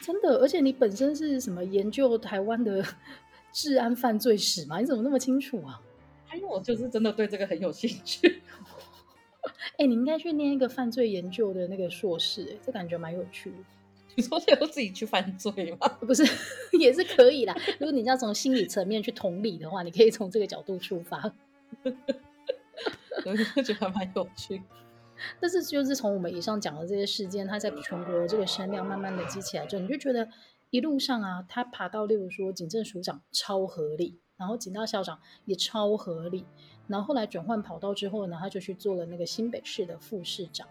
[0.00, 2.82] 真的，而且你本身是什么研究台湾的？
[3.54, 4.80] 治安犯罪史吗？
[4.80, 5.80] 你怎么那么清楚啊？
[6.34, 8.42] 因为我就是真的对这个很有兴趣。
[9.78, 13.56] 哎、欸，你应该去念一个犯罪研究的那个硕士，哎，这感觉蛮有趣的。
[14.16, 15.86] 你说要自己去犯罪吗？
[16.00, 16.24] 不是，
[16.78, 17.56] 也是可以啦。
[17.78, 21.32] 如果你要从心理层面去同理的话，你可以从这个角度出发。
[23.24, 24.60] 我觉得还蛮有趣。
[25.40, 30.28] 但是，就是从我们以上讲的这些事件，它在全国的这个声量慢慢的积起来之后，你就觉得。
[30.74, 36.44] 一路上啊，他爬到，例如说警政署长超合理，然后警大校长也超合理，
[36.88, 40.66] 然后后来转换跑道之后呢，他就去做了那个新北市的副市长。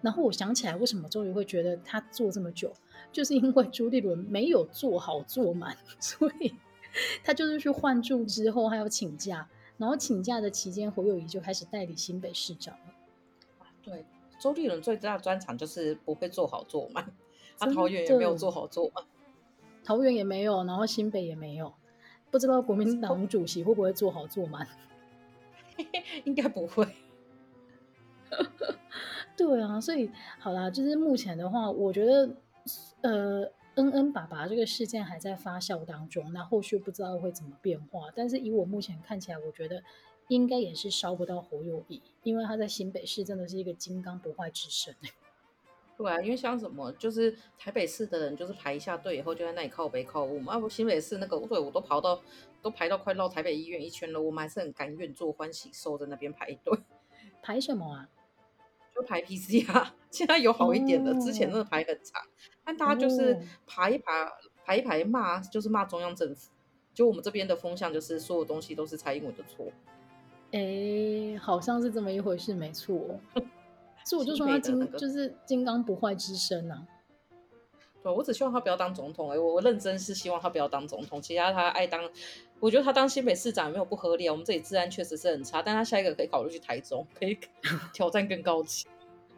[0.00, 2.72] 然后我想起来，为什么终于会觉得他做这么久，
[3.12, 6.54] 就是因为朱立伦没有做好做满， 所以
[7.22, 13.66] 他就是去换住之后，还要请假，然后请假的期间，侯友宜就开始代理新北市长了。
[13.82, 14.06] 对，
[14.40, 17.12] 周立伦最大的专长就是不会做好做满，
[17.58, 19.04] 他桃园也没有做好做满。
[19.84, 21.72] 桃园也没有，然后新北也没有，
[22.30, 24.66] 不知道国民党主席会不会做好做满？
[26.24, 26.86] 应该不会。
[29.36, 32.30] 对啊，所以好啦，就是目前的话，我觉得，
[33.00, 38.10] 呃，恩恩爸爸这个事件还在发酵当中，那后续不知道会怎么变化。
[38.14, 39.82] 但是以我目前看起来，我觉得
[40.28, 44.94] 应该也是烧不到侯友宜，因为他在新北市真的是一个金刚不坏之身。
[46.02, 50.54] 对啊，因为像什么，就是台北市的人，就是排一下队以后，就在那里靠北靠我嘛。
[50.54, 52.20] 啊，不，新北市那个队我都跑到，
[52.60, 56.76] 都排到快绕台北医院一圈了，我们还是很甘愿做欢喜兽在那边排队。
[57.40, 58.08] 排什么啊？
[58.94, 62.20] 就排 PCR， 现在有好一点的，哦、之前真的排很长。
[62.64, 64.28] 但大家就是排一排，
[64.64, 66.50] 排一排骂，就是骂中央政府。
[66.92, 69.66] 就我们这边的风向，就是所有东西都是蔡英文的错。
[70.50, 73.18] 哎，好像是这么一回事，没错。
[74.04, 76.86] 所以我就说他金、那个、就是金刚不坏之身呐、啊。
[78.02, 81.22] 对，我只希望他不要当总统哎、欸，我认真是希望他不要当总统。
[81.22, 82.10] 其他他爱当，
[82.58, 84.32] 我觉得他当新北市长也没有不合理啊。
[84.32, 87.38] 我们这里治安确实是很差，但他下一个可以考虑去台中，可以
[87.94, 88.86] 挑战更高级。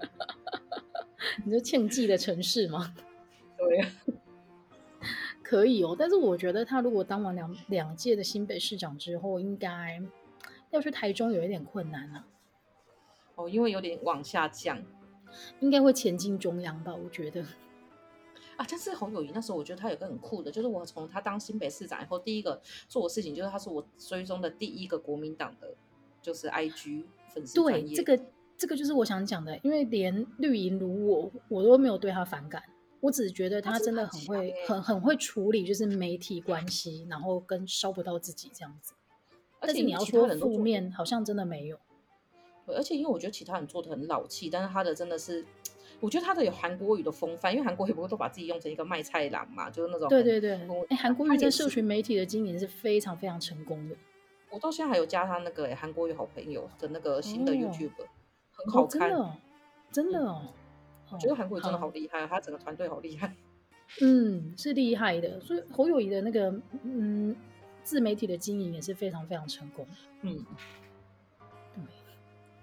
[1.44, 2.94] 你说庆记的城市吗？
[3.58, 3.86] 对呀，
[5.42, 5.94] 可以哦。
[5.98, 10.00] 但是我觉得他如果当完两两届的新北市长之后，应该
[10.70, 12.24] 要去台中有一点困难啊。
[13.36, 14.80] 哦，因为有点往下降，
[15.60, 16.94] 应该会前进中央吧？
[16.94, 17.44] 我觉得。
[18.56, 25.74] 啊，但是侯友谊那时候，我觉得他有个很酷的，就是我从他当新北市长以后，第一个做的事情就是他是我追踪的第一个国民党的，
[26.22, 27.56] 就是 IG 粉丝。
[27.56, 28.20] 对，这个
[28.56, 32.62] 这个就是我想讲的，因为连绿营如我，我都没有对他反感，
[33.00, 38.94] 我只是觉得他真的很会，很很会处理，就是媒体关系，然后跟烧不到自己这样子。
[39.58, 41.76] 但是你要说负面，好像真的没有。
[42.66, 45.44] 而且因为我觉得其他人做的很老气，但是他的真的是。
[46.00, 50.06] 我觉得他的有韩国瑜的风范，因为韩国瑜不会都把自己用成一个卖菜郎嘛，就是那种。
[50.08, 50.52] 对对对，
[50.88, 53.96] 哎，韩国瑜在社群媒体的经营是非常非常成功的。
[54.50, 58.06] 我到现在还有加他那个韩国瑜好朋友的那个新的 YouTube，、哦、
[58.52, 59.12] 很好看。
[59.12, 59.34] 哦、
[59.90, 60.52] 真的哦，
[61.10, 63.34] 我觉得韩国瑜真的好厉害，哦、他整个团队好厉害。
[64.02, 65.40] 嗯，是厉害的。
[65.40, 67.34] 所以侯友宜的那个嗯
[67.82, 69.86] 自媒体的经营也是非常非常成功。
[70.22, 70.44] 嗯。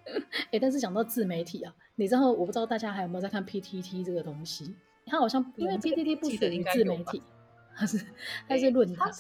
[0.52, 4.76] 哎，但是讲到自媒体啊，你知道我不知道大家还有没有在看 PTT 这个东西？
[5.06, 7.22] 它好像因为 PTT 不属于自媒体，
[7.76, 8.06] 它是
[8.48, 9.12] 它是论坛，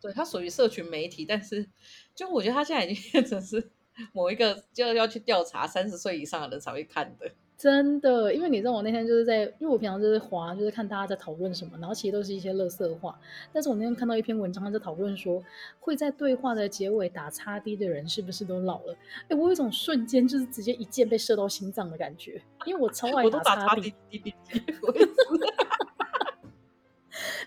[0.00, 1.66] 对，它属于社群媒体，但是
[2.14, 3.70] 就我觉得它现在已经变成是
[4.12, 7.30] 某一个就要去调查三十岁以上的人才会看的。
[7.62, 13.16] 真的，因为你知道我那天就是在，因为我平常就是滑，就是看大家在讨论什么，然后其实都是一些垃圾话。
[13.52, 15.40] 但是我那天看到一篇文章，他在讨论说，
[15.78, 18.96] 会在对话的结尾打叉 D 的人是不是都老了？
[19.28, 23.94] 哎，我有一种瞬间就是直接一箭被射到心脏的感觉，因为我超爱打叉 D。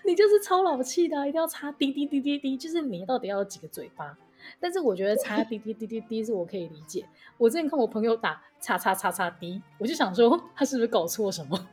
[0.02, 4.16] 你就是超老气的，一定要插滴滴滴滴滴，就是你到底要有几个嘴巴？
[4.60, 7.06] 但是我觉得叉滴滴滴滴滴是我可以理解。
[7.38, 11.68] 我之前看我朋友打叉叉叉叉滴，我就想说他是不是搞错什么？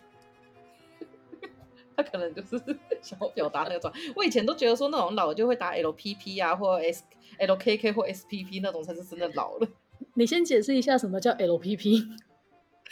[1.95, 2.57] 他可能就是
[3.01, 3.93] 想要表达那个状。
[4.15, 7.03] 我以前都觉得说那种老就会打 LPP 啊，或 S
[7.37, 9.67] LKK 或 SPP 那种才是真的老了。
[10.15, 12.07] 你先解释一下什么叫 LPP？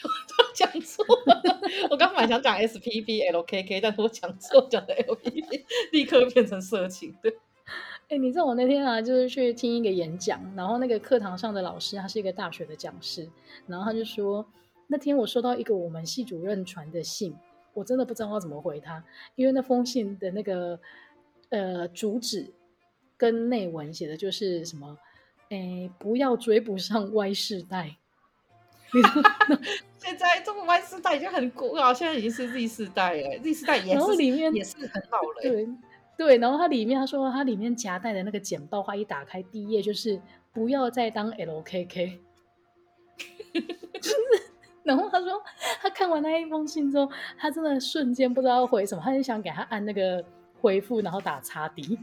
[0.03, 0.09] 我
[0.53, 1.41] 讲错了，
[1.89, 7.15] 我刚本来想讲 SPP LKK，但是我讲错，讲的 LPP 立刻变成色情。
[7.23, 7.37] 对。
[8.11, 13.25] 哎、欸，你知道我那天啊，就是去听一个演讲，然后那个课堂上的老师，他是一个大学的讲师，
[13.67, 14.45] 然后他就说，
[14.87, 17.33] 那天我收到一个我们系主任传的信，
[17.73, 19.01] 我真的不知道要怎么回他，
[19.35, 20.77] 因为那封信的那个
[21.51, 22.51] 呃主旨
[23.15, 24.97] 跟内文写的就是什么，
[25.47, 27.95] 哎、欸，不要追不上 Y 世代。
[29.99, 35.41] 现在这个 Y 世代已经很古老，现在已经是 Z 世代了，Z 世代也是里面也是很老了。
[35.41, 35.65] 对。
[36.17, 40.21] 对，然后它里面他说，它里面夹带的那个简报，话一打开第一页就是
[40.53, 42.19] 不要再当 LKK，
[43.53, 44.15] 就是，
[44.83, 45.41] 然后他说
[45.81, 50.23] 他看完那一封信之后，他真的瞬间不知道要回什么，他就想给他按那个
[50.59, 51.97] 回复，然后打叉 D。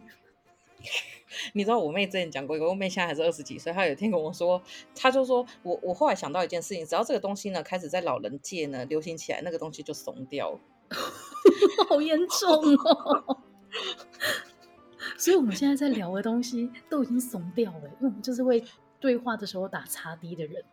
[1.52, 4.60] 你知道我妹之前讲过一个，我妹现在还是二十几岁，她有一天跟我说，
[4.94, 10.60] 她就说我我后来想到一件事情，只要这个东西呢开始在老人界呢流行起来，那个东西就怂掉了，
[11.88, 13.38] 好严重哦。
[15.16, 18.64] 所以我们现在在聊的东西都已经怂掉了，因为我们就是会
[19.00, 20.64] 对话的时候打叉 D 的人。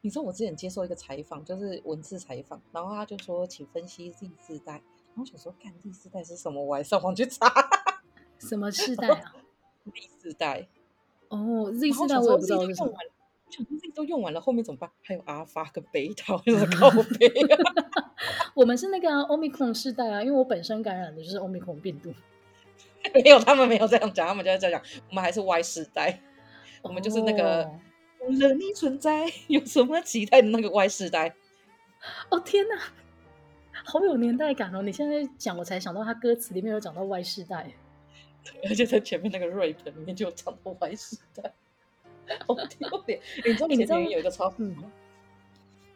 [0.00, 4.74] 你知道我之前接受一个采访，就是文字采访，然后他就说，请分析 Z 世代。
[4.74, 6.64] 然后我想说，干 Z 世代是什么？
[6.64, 7.52] 我还上网去查，
[8.38, 9.34] 什么世代啊？
[9.84, 10.68] Z 世代。
[11.28, 12.92] 哦，Z 世代我也不知道是什么。
[13.94, 14.90] 都用完了，后面怎么办？
[15.02, 18.12] 还有阿尔法跟贝塔，就是靠背啊。
[18.54, 22.12] 我们是那个 Omicron 世代啊，因为我本身感染的就是 Omicron 病毒。
[23.14, 25.02] 没有，他们没有这样讲，他们就在这样讲。
[25.08, 26.20] 我们还是 Y 世代，
[26.82, 27.70] 我们就是那个
[28.20, 31.34] 为了、哦、你存在有什么期待的那个 Y 世代。
[32.28, 32.76] 哦天哪，
[33.84, 34.82] 好有年代感哦！
[34.82, 37.72] 你现在讲，我才想到他歌词里面有讲到 Y 世代，
[38.68, 41.52] 而且在前面那个 rap 里面就有讲到 Y 世代，
[42.46, 43.20] 好丢脸！
[43.44, 44.76] 你知道前天有一个超嗯。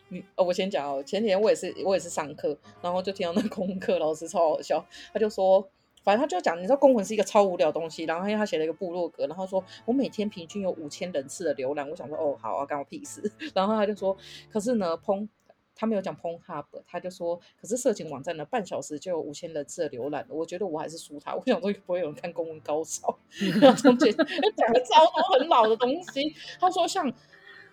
[0.09, 1.03] 你哦，我先讲哦。
[1.03, 5.67] 前几天我也是，我也是上课，然后就听到那个功课老师超好笑，他就说，
[6.05, 13.23] 反正他就讲，你知道公文是一个超无聊的东西，然后因为他写了一个部落格，然后说我每天平均有五千人次的浏览，我想说哦好啊，干我屁事。
[13.55, 14.15] 然后他就说，
[14.53, 15.27] 可是呢，碰
[15.75, 21.35] 他没有讲 Pornhub，他就说，可是色情网站呢，半小时就有五千人次的浏览，我觉得我还是输他。
[21.35, 23.19] 我想说不会有人看公文高潮，
[23.61, 24.27] 然后中间讲
[24.73, 27.13] 了超多很老的东西，他说像。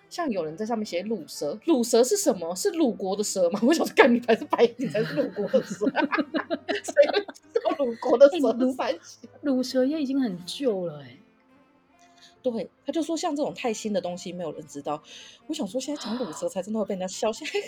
[0.10, 2.56] 像有人在上面写“鲁蛇”，鲁蛇是什么？
[2.56, 3.60] 是鲁国的蛇吗？
[3.62, 5.86] 我想说，干你才是白，你才是鲁国的蛇。
[6.82, 9.00] 谁会知道鲁国的蛇？
[9.42, 11.19] 鲁蛇也已经很旧了，哎。
[12.42, 15.02] 对，他就说像这种太新的东西，没有人知道。
[15.48, 17.32] 我想说，现在讲鲁蛇才真的会被人家笑。
[17.32, 17.60] 现在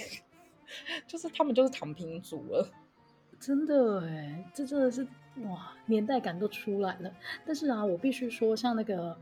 [1.08, 2.70] 就是他们就是躺平族了，
[3.40, 5.06] 真的哎，这真的是
[5.44, 7.14] 哇，年代感都出来了。
[7.46, 9.18] 但是啊，我必须说，像那个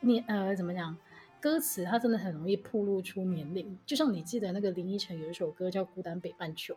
[0.00, 0.96] 你呃，怎么讲？
[1.40, 6.74] 歌词它真的很容易暴露出年龄，就像你记得那个林依晨有一首歌叫《孤单北半球》，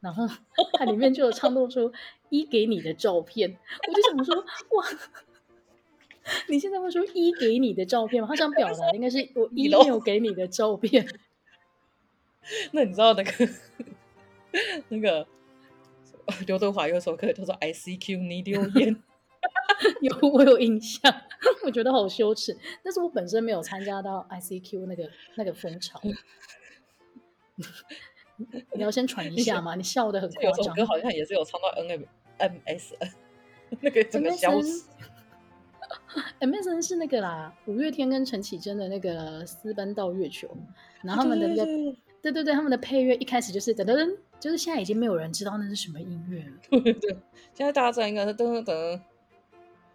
[0.00, 0.28] 然后
[0.78, 1.90] 它里面就有唱出
[2.28, 3.56] 一给你的照片，
[3.88, 4.86] 我就想说哇，
[6.48, 8.28] 你现在会说一给你的照片吗？
[8.28, 11.06] 他想表达应该是我一没有给你的照片。
[12.72, 13.48] 那你知道那个
[14.88, 15.26] 那个
[16.46, 19.02] 刘德华有首歌叫做 I C Q 你留言。
[20.00, 21.12] 有我有印象，
[21.64, 22.56] 我觉得好羞耻。
[22.84, 26.00] 但是我本身没有参加到 ICQ 那个那个风潮。
[28.72, 29.74] 你要先传一下吗？
[29.74, 30.52] 你笑的很夸张。
[30.56, 32.06] 有首歌好像也是有唱到 N
[32.38, 33.12] M S N，
[33.80, 34.84] 那个整个消失
[36.40, 40.48] MSN 是那个啦，五月天跟陈绮贞的那个私奔到月球，
[41.02, 41.64] 然后他们的那个，
[42.20, 46.52] 对对对，他们的配乐一开始就是噔噔，就是现在已经没有人知道那是什么音乐了。
[46.70, 47.16] 对 对，
[47.54, 49.00] 现在大家知道应该是噔噔。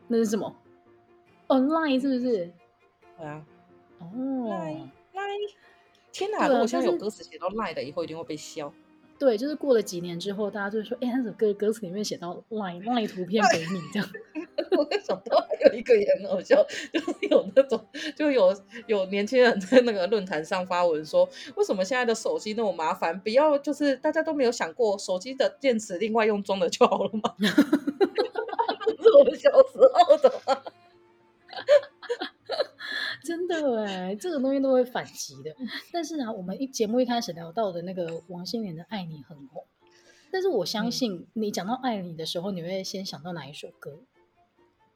[0.08, 0.56] 那是什么
[1.48, 2.52] ？Online 是不是？
[3.18, 3.46] 对啊。
[4.00, 4.08] 哦。
[4.48, 5.52] Line Line，
[6.12, 6.48] 天哪！
[6.48, 8.74] 如果现在有歌词写到 Line 的，以后一定会被笑。
[9.20, 14.08] 对，就是过了几年之后，大家就会说：“哎，那首歌歌词里面写到 Line，Line 图片给你这样。”
[14.78, 16.64] 我想到还有一个也很好笑，
[16.94, 17.84] 就是有那种，
[18.16, 18.56] 就有
[18.86, 23.20] 有年轻人在那个论坛上发文说：“为什么现在的手机那么麻烦？
[23.22, 27.34] 不要就是大家都没有想过，手机的电池另外用装的就好了吗？”
[29.20, 30.32] 我们小时候的，
[33.28, 35.54] 真的哎，这个东西都会反击的。
[35.92, 39.66] 但是呢，我们一节目一开始聊到的那个王心凌的《爱你》很红，
[40.32, 44.00] 但是我相信你讲到《爱你》的时候，你会先想到哪一首歌？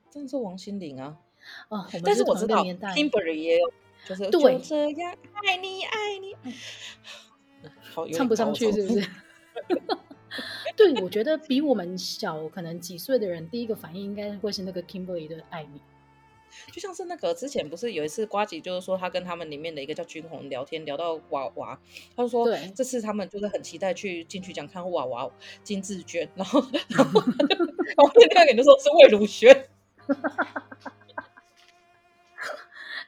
[0.09, 1.17] 真的是王心凌啊！
[1.67, 3.73] 哦，但是我知道 Kimberly 也有，
[4.05, 5.13] 就是对，这样
[5.45, 6.33] 爱你爱你，
[7.93, 9.09] 好唱不上去是不是？
[10.77, 15.79] 对，我觉得比我们小可能几岁的人，第一个反应应该会是那个 Kimberly 的《爱你》，
[16.71, 21.79] 就像是那个之前不是有一次瓜吉，就是说他跟他们里面的一个叫君红聊天，聊到娃娃，
[22.15, 25.31] 他就说对这次他们就是很期待去金曲奖看娃娃
[25.63, 27.29] 金志娟，然后然后然
[27.97, 29.49] 后另外一个人就说是魏如萱，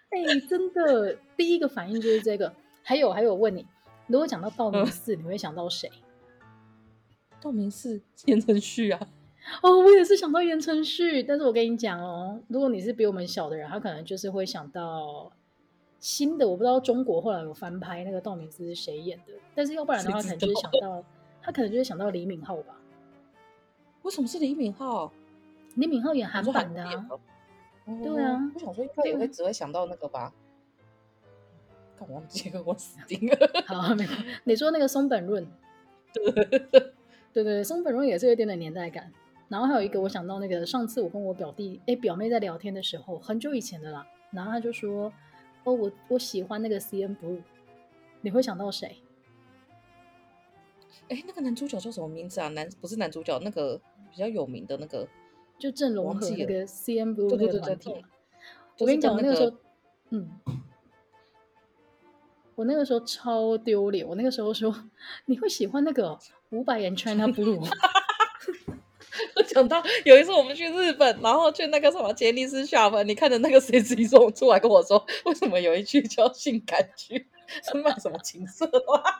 [0.09, 2.53] 哎、欸，真的第一个反应就是这个。
[2.85, 3.65] 还有还有，问你，
[4.07, 5.89] 如果讲到道明寺，嗯、你会想到谁？
[7.39, 9.07] 道明寺言承旭啊，
[9.61, 15.31] 哦，我也是想到言承旭，但是我跟你讲哦，如果你是比我们小的人，他可能就是会想到
[15.99, 21.03] 新的，我不知道中国后来有翻拍那个道明寺是谁演的，但是要不然的话，可能就是想 到
[21.41, 22.79] 他可能就是想到李敏镐吧？
[24.03, 25.11] 为什么是李敏镐？
[25.75, 27.07] 李敏镐演韩版的啊？
[27.85, 30.33] 对啊，我想说应该也会只会想到那个吧？
[31.99, 33.35] 看我忘记了，我死定了。
[33.67, 34.09] 好，没有。
[34.45, 35.45] 你说那个松本润？
[36.13, 36.31] 对
[37.33, 39.11] 对对，松本润也是有点点年代感。
[39.49, 44.07] 然后还有一个，我想到那个上次我跟我表弟哎表妹在聊天的时候，很久以前的啦。
[44.31, 45.13] 然后他就说
[45.63, 47.41] ：“哦，我我喜欢那个 CNBLUE。”
[48.21, 48.97] 你会想到谁？
[51.09, 52.47] 哎，那个男主角叫什么名字啊？
[52.47, 53.79] 男不是男主角，那个
[54.09, 55.07] 比较有名的那个，
[55.59, 58.05] 就郑容和那个 CNBLUE 那个团体。
[58.79, 59.57] 我跟你讲，那个时候，
[60.09, 60.29] 嗯。
[62.55, 64.71] 我那个时候超丢脸，我那个时候说，
[65.25, 66.17] 你会喜欢那个
[66.51, 67.59] 五百元 China Blue
[69.53, 77.27] 想到有一次我们去日本，然后去那个什么杰尼斯夏芬，你看着那个谁自己说出来跟我说，为什么有一句叫性感剧，
[77.63, 79.03] 是卖什么情色吗？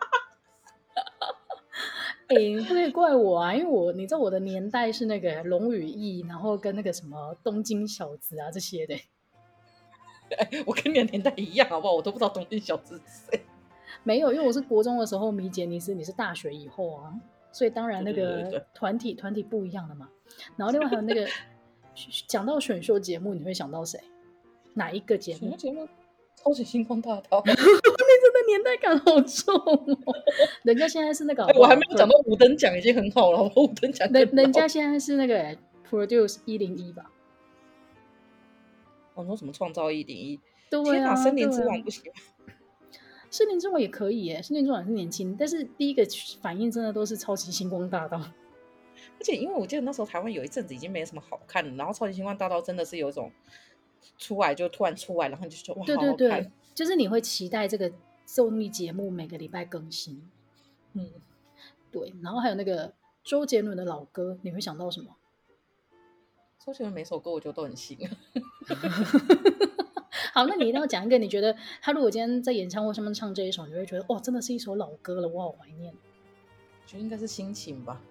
[2.28, 8.96] 哎、欸，不可以怪我啊，因为我你知道我的年代是那个龙与翼，然后跟那个什么东京小子啊这些的。
[10.38, 11.94] 哎，我跟你的年代一样，好不好？
[11.94, 13.46] 我都不知道东京小子是谁。
[14.04, 17.14] 没有，因为我是国中的时候迷杰尼斯，你是大学以后啊，
[17.54, 20.10] 所以当然那个团体团体不一样的嘛。
[20.58, 21.26] 然后另外还有那个
[22.28, 23.98] 讲到选秀节目，你会想到谁？
[24.74, 25.56] 哪一个节目？
[25.56, 25.88] 节目？
[26.36, 27.42] 超级星光大道。
[27.46, 29.86] 你真的年代感好重哦。
[30.64, 34.10] 人家现在是那个好好，我还没有讲到五等奖已经很好了，五等奖。
[34.12, 35.56] 人人家现在是那个
[35.90, 37.10] Produce 一零一吧。
[39.14, 40.40] 我说什么创造一零一？
[40.72, 42.12] 对啊，森林之王不行。
[43.34, 46.06] 森林之王也可以耶，森林之王也是年轻，但是第一个
[46.40, 48.20] 反应真的都是超级星光大道。
[48.20, 53.32] 而且因为我记得那时候台湾有一阵子已经没什么好看了，然后超级星光大道真的是有一种
[54.20, 57.92] 出来就突然出来，然后你就说哇，对对对，好好看，就是你会期待这个
[58.24, 60.22] 综艺节目每个礼拜更新。
[60.94, 61.10] 嗯，
[61.92, 65.16] 对，然后还有那个周杰伦的老歌，你会想到什么？
[66.64, 67.98] 周杰伦每首歌我觉得都很新。
[70.34, 75.94] 好，那你一定要讲一个，你觉得他如果今天在演唱会上面唱这一首，你会觉得哇，真的是一首老歌了，我好怀念。
[75.94, 78.02] 我觉得应该是心情吧。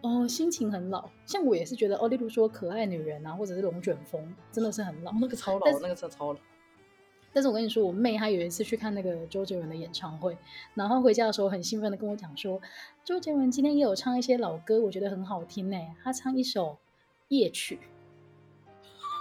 [0.00, 5.12] 哦，心情很老，像我也是觉得哦，例如说可爱女人啊，或者是龙卷风，真的是很老。
[5.12, 6.40] 哦、那个超老，那个真的超老。
[7.32, 10.36] 但是我跟你说，我妹她有一次去看那个周杰伦的演唱会，
[10.74, 12.60] 然后回家的时候很兴奋的跟我讲说，
[13.04, 15.78] 周杰伦今天也有唱一些老歌，我觉得很好听呢。
[16.02, 16.78] 他唱一首
[17.28, 17.78] 夜曲，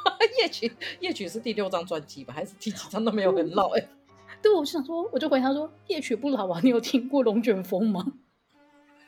[0.41, 3.87] 夜曲夜曲是第六张专辑吧，还是第几张都没有很老哎。
[4.41, 8.13] 对，我就想说，我就回他说，夜曲不老啊，你有听过龙卷风吗？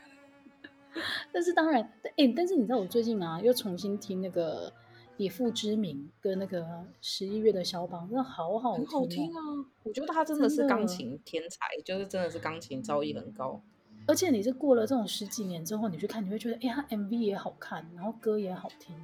[1.32, 4.72] 但是当然，哎、欸，但是你知道我最近啊，又重新听那个。
[5.18, 6.66] 以父之名跟那个
[7.00, 9.40] 十一月的肖邦，真的好好听，好听啊！
[9.84, 13.62] 我觉得他真的是钢琴天才，就是真的是钢琴造诣很高。
[14.08, 18.96] 而且你是过了这种十几年之后，你去看，你会觉得，哎、欸，他 MV 也好看，然后歌也好听。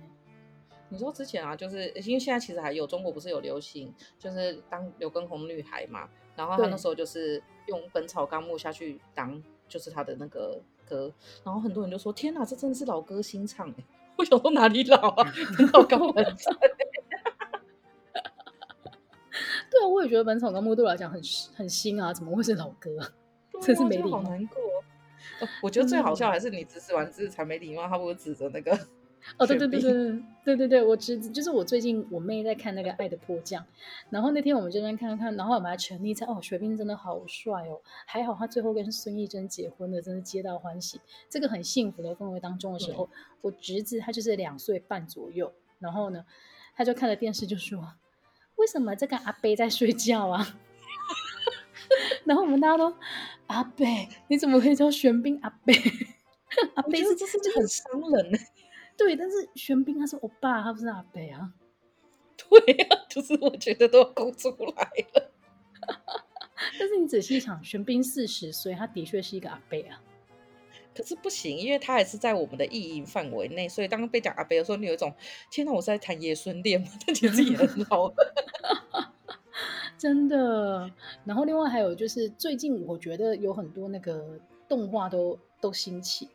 [0.89, 11.11] 你说之前啊，就是因为现在其实还有中国不是有流行，就是当刘畊宏女孩嘛，然后他那时候就是用《本草纲目》下去当，就是他的那个歌，
[11.43, 13.75] 然后很多人就说，天哪，这真的是老歌新唱哎。
[14.17, 15.31] 我想说哪里老啊？
[15.57, 16.11] 本草纲目。
[19.69, 21.21] 对啊，我也觉得本草纲目对我来讲很
[21.53, 22.89] 很新啊，怎么会是老歌？
[23.61, 24.57] 真是没礼貌，好难过。
[25.61, 28.71] 我觉得最好笑还是你指使完之后才没礼貌，他不会指着那个。
[29.37, 33.61] 哦，对对对对对对对，我知，就是我最近我妹在看那个《爱的迫降》，
[34.09, 41.01] 然后那天我们就在看看，然后我们还沉溺在哦，雪冰真的好帅哦，还好他最后跟孙艺珍结婚了，真是皆大欢喜。
[41.29, 43.09] 这个很幸福的氛围当中的时候，
[43.41, 46.25] 我侄子他就是两岁半左右，然后呢，
[46.75, 47.93] 他就看了电视就说
[48.55, 50.57] ：“为什么这个阿贝在睡觉啊？”
[52.25, 52.93] 然后我们大家都
[53.47, 55.73] 阿贝，你怎么可以叫玄彬阿贝？
[56.75, 58.37] 阿伯是这是就很伤人呢。
[58.97, 61.53] 对，但是玄彬他是欧巴，他不是阿伯啊。
[62.37, 65.31] 对呀、啊，就是我觉得都勾出来了。
[66.79, 70.01] 但是你仔细想，玄彬四十岁，他的确是一个阿伯啊。
[70.95, 75.13] 可是不行，因为他还是在我们的意淫范围内，所以当被讲阿伯的时候，你有一种
[75.51, 76.87] 天哪，我是在谈爷孙恋吗？
[77.05, 78.11] 但其实也很好。
[79.97, 80.91] 真的。
[81.25, 86.29] 然后另外还有就是，最近我觉得有很多那个动画都都兴起。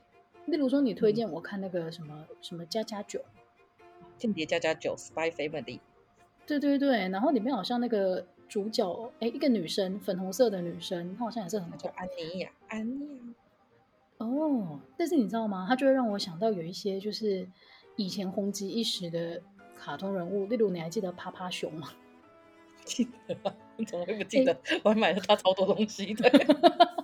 [0.47, 3.21] 例如说，你推荐我看那个什么、嗯、什么家家酒，
[4.19, 5.79] 间谍家家酒，Spy Family。
[6.47, 13.05] 对对对，然后里面好像那个主角，哎，一个女生，粉红色的女生，她好像也是很叫安妮亚，安妮
[14.19, 14.27] 亚。
[14.27, 15.65] 哦，但是你知道吗？
[15.69, 17.49] 她就会让我想到有一些就是
[17.97, 19.41] 以前红极一时的
[19.77, 21.89] 卡通人物，例如你还记得趴趴熊吗？
[22.85, 24.59] 记得，你 怎么会不记得？
[24.83, 26.29] 我还买了他超多东西的。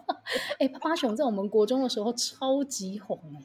[0.59, 3.43] 哎、欸，趴趴熊在我们国中的时候超级红哎，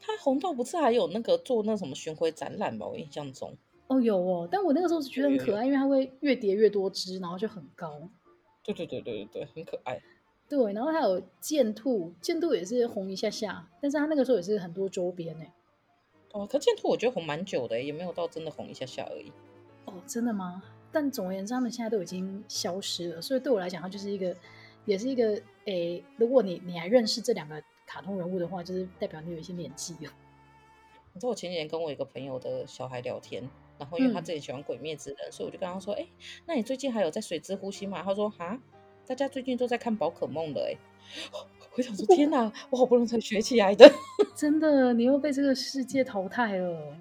[0.00, 2.86] 它红到不是还有那个做那什么巡回展览吧？
[2.86, 3.52] 我印象中
[3.88, 8.08] 哦有哦，但我那个时候是觉得很可爱，因为它会越叠越多只，然后就很高。
[8.62, 10.00] 对对对对对，很可爱。
[10.48, 15.52] 对，然后还有剑兔，剑兔也是红一下下，但是他那个时候也是很多周边哎。
[16.32, 19.32] 哦，可剑兔我觉得红蛮久的，也没有到真的红一下下而已。
[19.86, 20.62] 哦，真的吗？
[20.92, 24.36] 但总而言之，他们现在都已经消失了，所以对我来讲，它就是一个。
[24.84, 25.24] 也是一个
[25.66, 30.12] 诶、欸，如果你你还认识这两个卡通人物的话，就是代表你有一些年纪了。
[31.12, 33.42] 你知道我前几天跟我一个朋友的小孩聊天，
[33.78, 36.08] 然后因为他自己喜欢《鬼灭之刃》嗯，所以我就跟他说：“哎、欸，
[36.46, 38.58] 那你最近还有在水之呼吸吗？”他说：“哈，
[39.06, 40.76] 大家最近都在看宝可梦的。”哎，
[41.76, 43.90] 我想说，天哪，我好不容易才学起来的，
[44.36, 46.96] 真的，你又被这个世界淘汰了。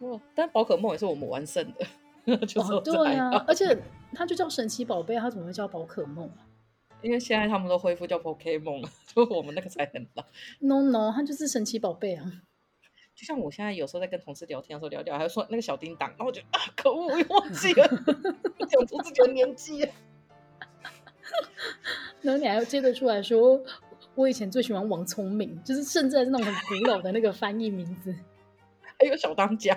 [0.00, 1.64] 哦，但宝可梦也是我们完胜
[2.26, 3.78] 的， 就是、哦、对啊， 而且
[4.12, 6.28] 它就叫神奇宝贝，它怎么会叫宝可梦？
[7.02, 10.24] 因为现在他们都恢复叫 Pokemon 了， 就我们那个才很老。
[10.60, 12.24] No No，它就是神奇宝贝啊！
[13.14, 17.86] 就像我现在有时候在跟同事聊天的时候聊聊，还说那个小叮当，然后我就啊，可恶，我又忘记了，
[18.68, 19.80] 讲出自己的年纪。
[22.22, 23.62] 然后你还要接着出来说，
[24.14, 28.14] 我以前最喜欢王聪明，就是甚至还是那种很古老的那个翻译名字，
[28.98, 29.74] 还有小当家，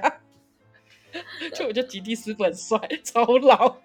[1.53, 3.77] 就我觉得吉地师傅很帅，超老。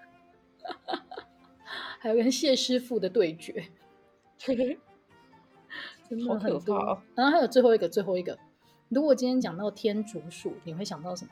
[1.98, 3.64] 还有跟谢师傅的对决，
[4.38, 4.56] 真
[6.24, 7.02] 的很多。
[7.14, 8.38] 然后还有最后一个，最后一个。
[8.88, 11.30] 如果今天讲到天竺鼠，你会想到什么？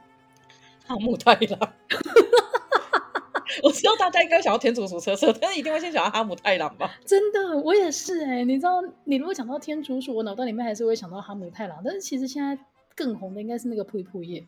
[0.87, 1.73] 哈姆太郎。
[3.63, 6.99] 我知道大家应该想到天竺鼠车车，但是一定会先想到哈姆太郎吧？
[7.07, 8.45] 真的，我也是哎、欸。
[8.45, 11.81] 你知道，你如果讲到天竺鼠，我脑袋里面还是会想到哈姆太郎。
[11.83, 12.59] 但是其实现在
[12.95, 14.47] 更红的应该是那个噗噗叶。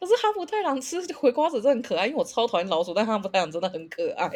[0.00, 4.28] 可是哈姆太郎吃回瓜子真的很可爱，因为我超讨厌老鼠，但哈姆太郎真的很可爱。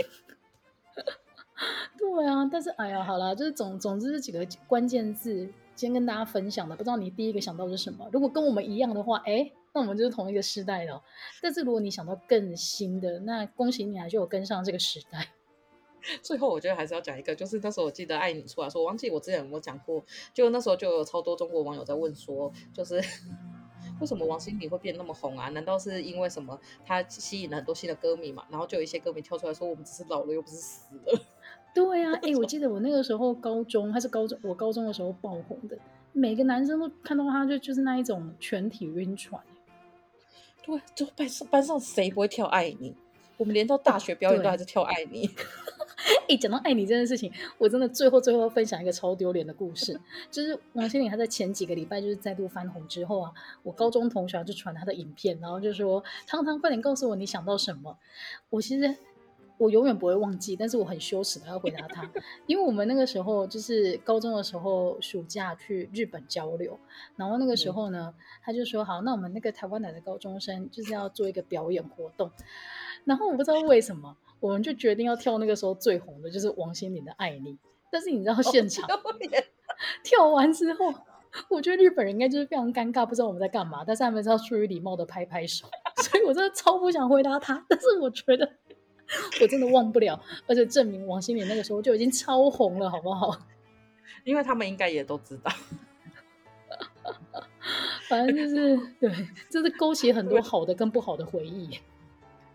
[1.96, 8.08] 对啊，但是哎呀，好啦，就是总总之这几个关键字，先跟大家分享的，不知道你第一个想到是什么？
[8.12, 11.02] 如果跟我们一样的话，哎，那我们就是同一个时代的。
[11.40, 15.28] 但是如果你想到更新的，那恭喜你还是有跟上这个时代。
[16.22, 20.04] 最后，我觉得还是要讲一个，就是那时候我记得爱你出来说，我忘记我之前有没有讲过，
[20.34, 23.02] 就那时候就有超多中国网友在问说，就是
[24.00, 25.48] 为什么王心凌会变那么红啊？
[25.48, 26.60] 难道是因为什么？
[26.84, 28.44] 她吸引了很多新的歌迷嘛？
[28.50, 31.20] 然后就有一些歌迷跳出来说：“我们只是老了，又不是死了。”
[31.76, 35.76] 对啊， 哎、欸，我记得我那个时候高中，他是高中，我高中的时候爆红的，
[36.12, 39.40] 每个男生都看到他就就是那一种全体晕船。
[40.64, 42.94] 对，就班上班上谁不会跳爱你？
[43.36, 45.28] 我们连到大学表演都还是跳爱你。
[46.28, 50.00] 哎，讲到爱你这件事情，我真的最后最后分享一个超丢脸的故事，
[50.30, 57.98] 就是王心凌她在前几个礼拜就是再度翻红之后啊，我高中同学就传她的影片，然后就说：“汤汤，快点告诉我你想到什么。”
[58.48, 58.96] 我其实
[59.58, 62.08] 我永远不会忘记，但是我很羞耻的要回答他，
[62.46, 66.78] 因为我们那个时候就是高中的时候暑假去日本交流，
[67.16, 72.30] 然后那个时候呢，嗯、他就说：“好，那我们那个台湾来的高中生就是要做一个表演活动。”
[73.04, 77.54] 然后我不知道为什么，我们就决定要跳那个时候最红的，就是王心凌的《爱你》。
[77.90, 78.98] 但是你知道现场、哦、
[80.02, 80.92] 跳完之后，
[81.48, 83.84] 我觉得日本人应该就是非常尴尬，不知道我们在干嘛。
[83.86, 85.66] 但是他们是要出于礼貌的拍拍手，
[86.02, 87.64] 所以我真的超不想回答他。
[87.68, 88.50] 但是我觉得
[89.40, 93.38] 我真的忘不了，而且证明王心凌那个时候就已经超红了，好不好？
[94.24, 95.52] 因为他们应该也都知道。
[98.08, 99.10] 反正就是对，
[99.50, 101.78] 就是勾起很多好的跟不好的回忆。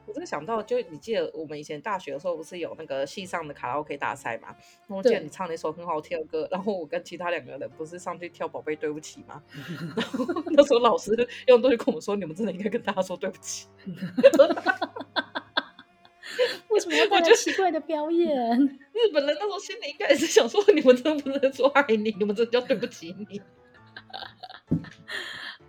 [0.06, 4.54] 我真的想到，就你记得我们以前大学的时候，不是有那个系上的卡拉 OK 大赛嘛？
[4.88, 9.42] 我记得你唱了一首很好听的歌，然后我跟其他两个人不是上去跳《宝贝对不起》吗？
[9.96, 11.16] 然后那时候老师
[11.48, 13.68] 用东西跟我们说，你们真的应该跟大家说对不起。
[16.70, 18.30] 为什么要带来奇怪的表演？
[18.94, 23.42] 日本人那时候心里应该也是想说，你们真的不能说爱你，你们真的叫对不起你。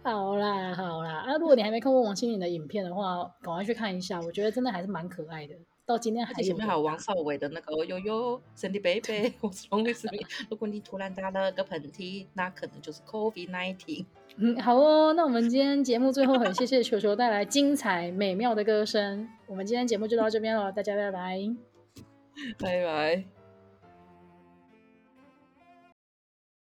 [0.04, 1.36] 好啦好啦，啊！
[1.38, 5.54] 如果你还没看过王心凌的影片的话，赶快去看一下，我觉得真的还是蛮可爱的。
[5.84, 10.10] 到今天还有，前面还有王少伟的那个悠悠，Sandy Baby，我是王力宏。
[10.50, 14.06] 如果你突然打了个喷嚏，那可能就是 COVID nineteen。
[14.36, 19.28] 嗯，好哦，那我们今天节目最后很谢谢球球带来精彩美妙的歌声。
[19.46, 21.38] 我们今天节目就到这边了，大家拜拜，
[22.58, 23.41] 拜拜。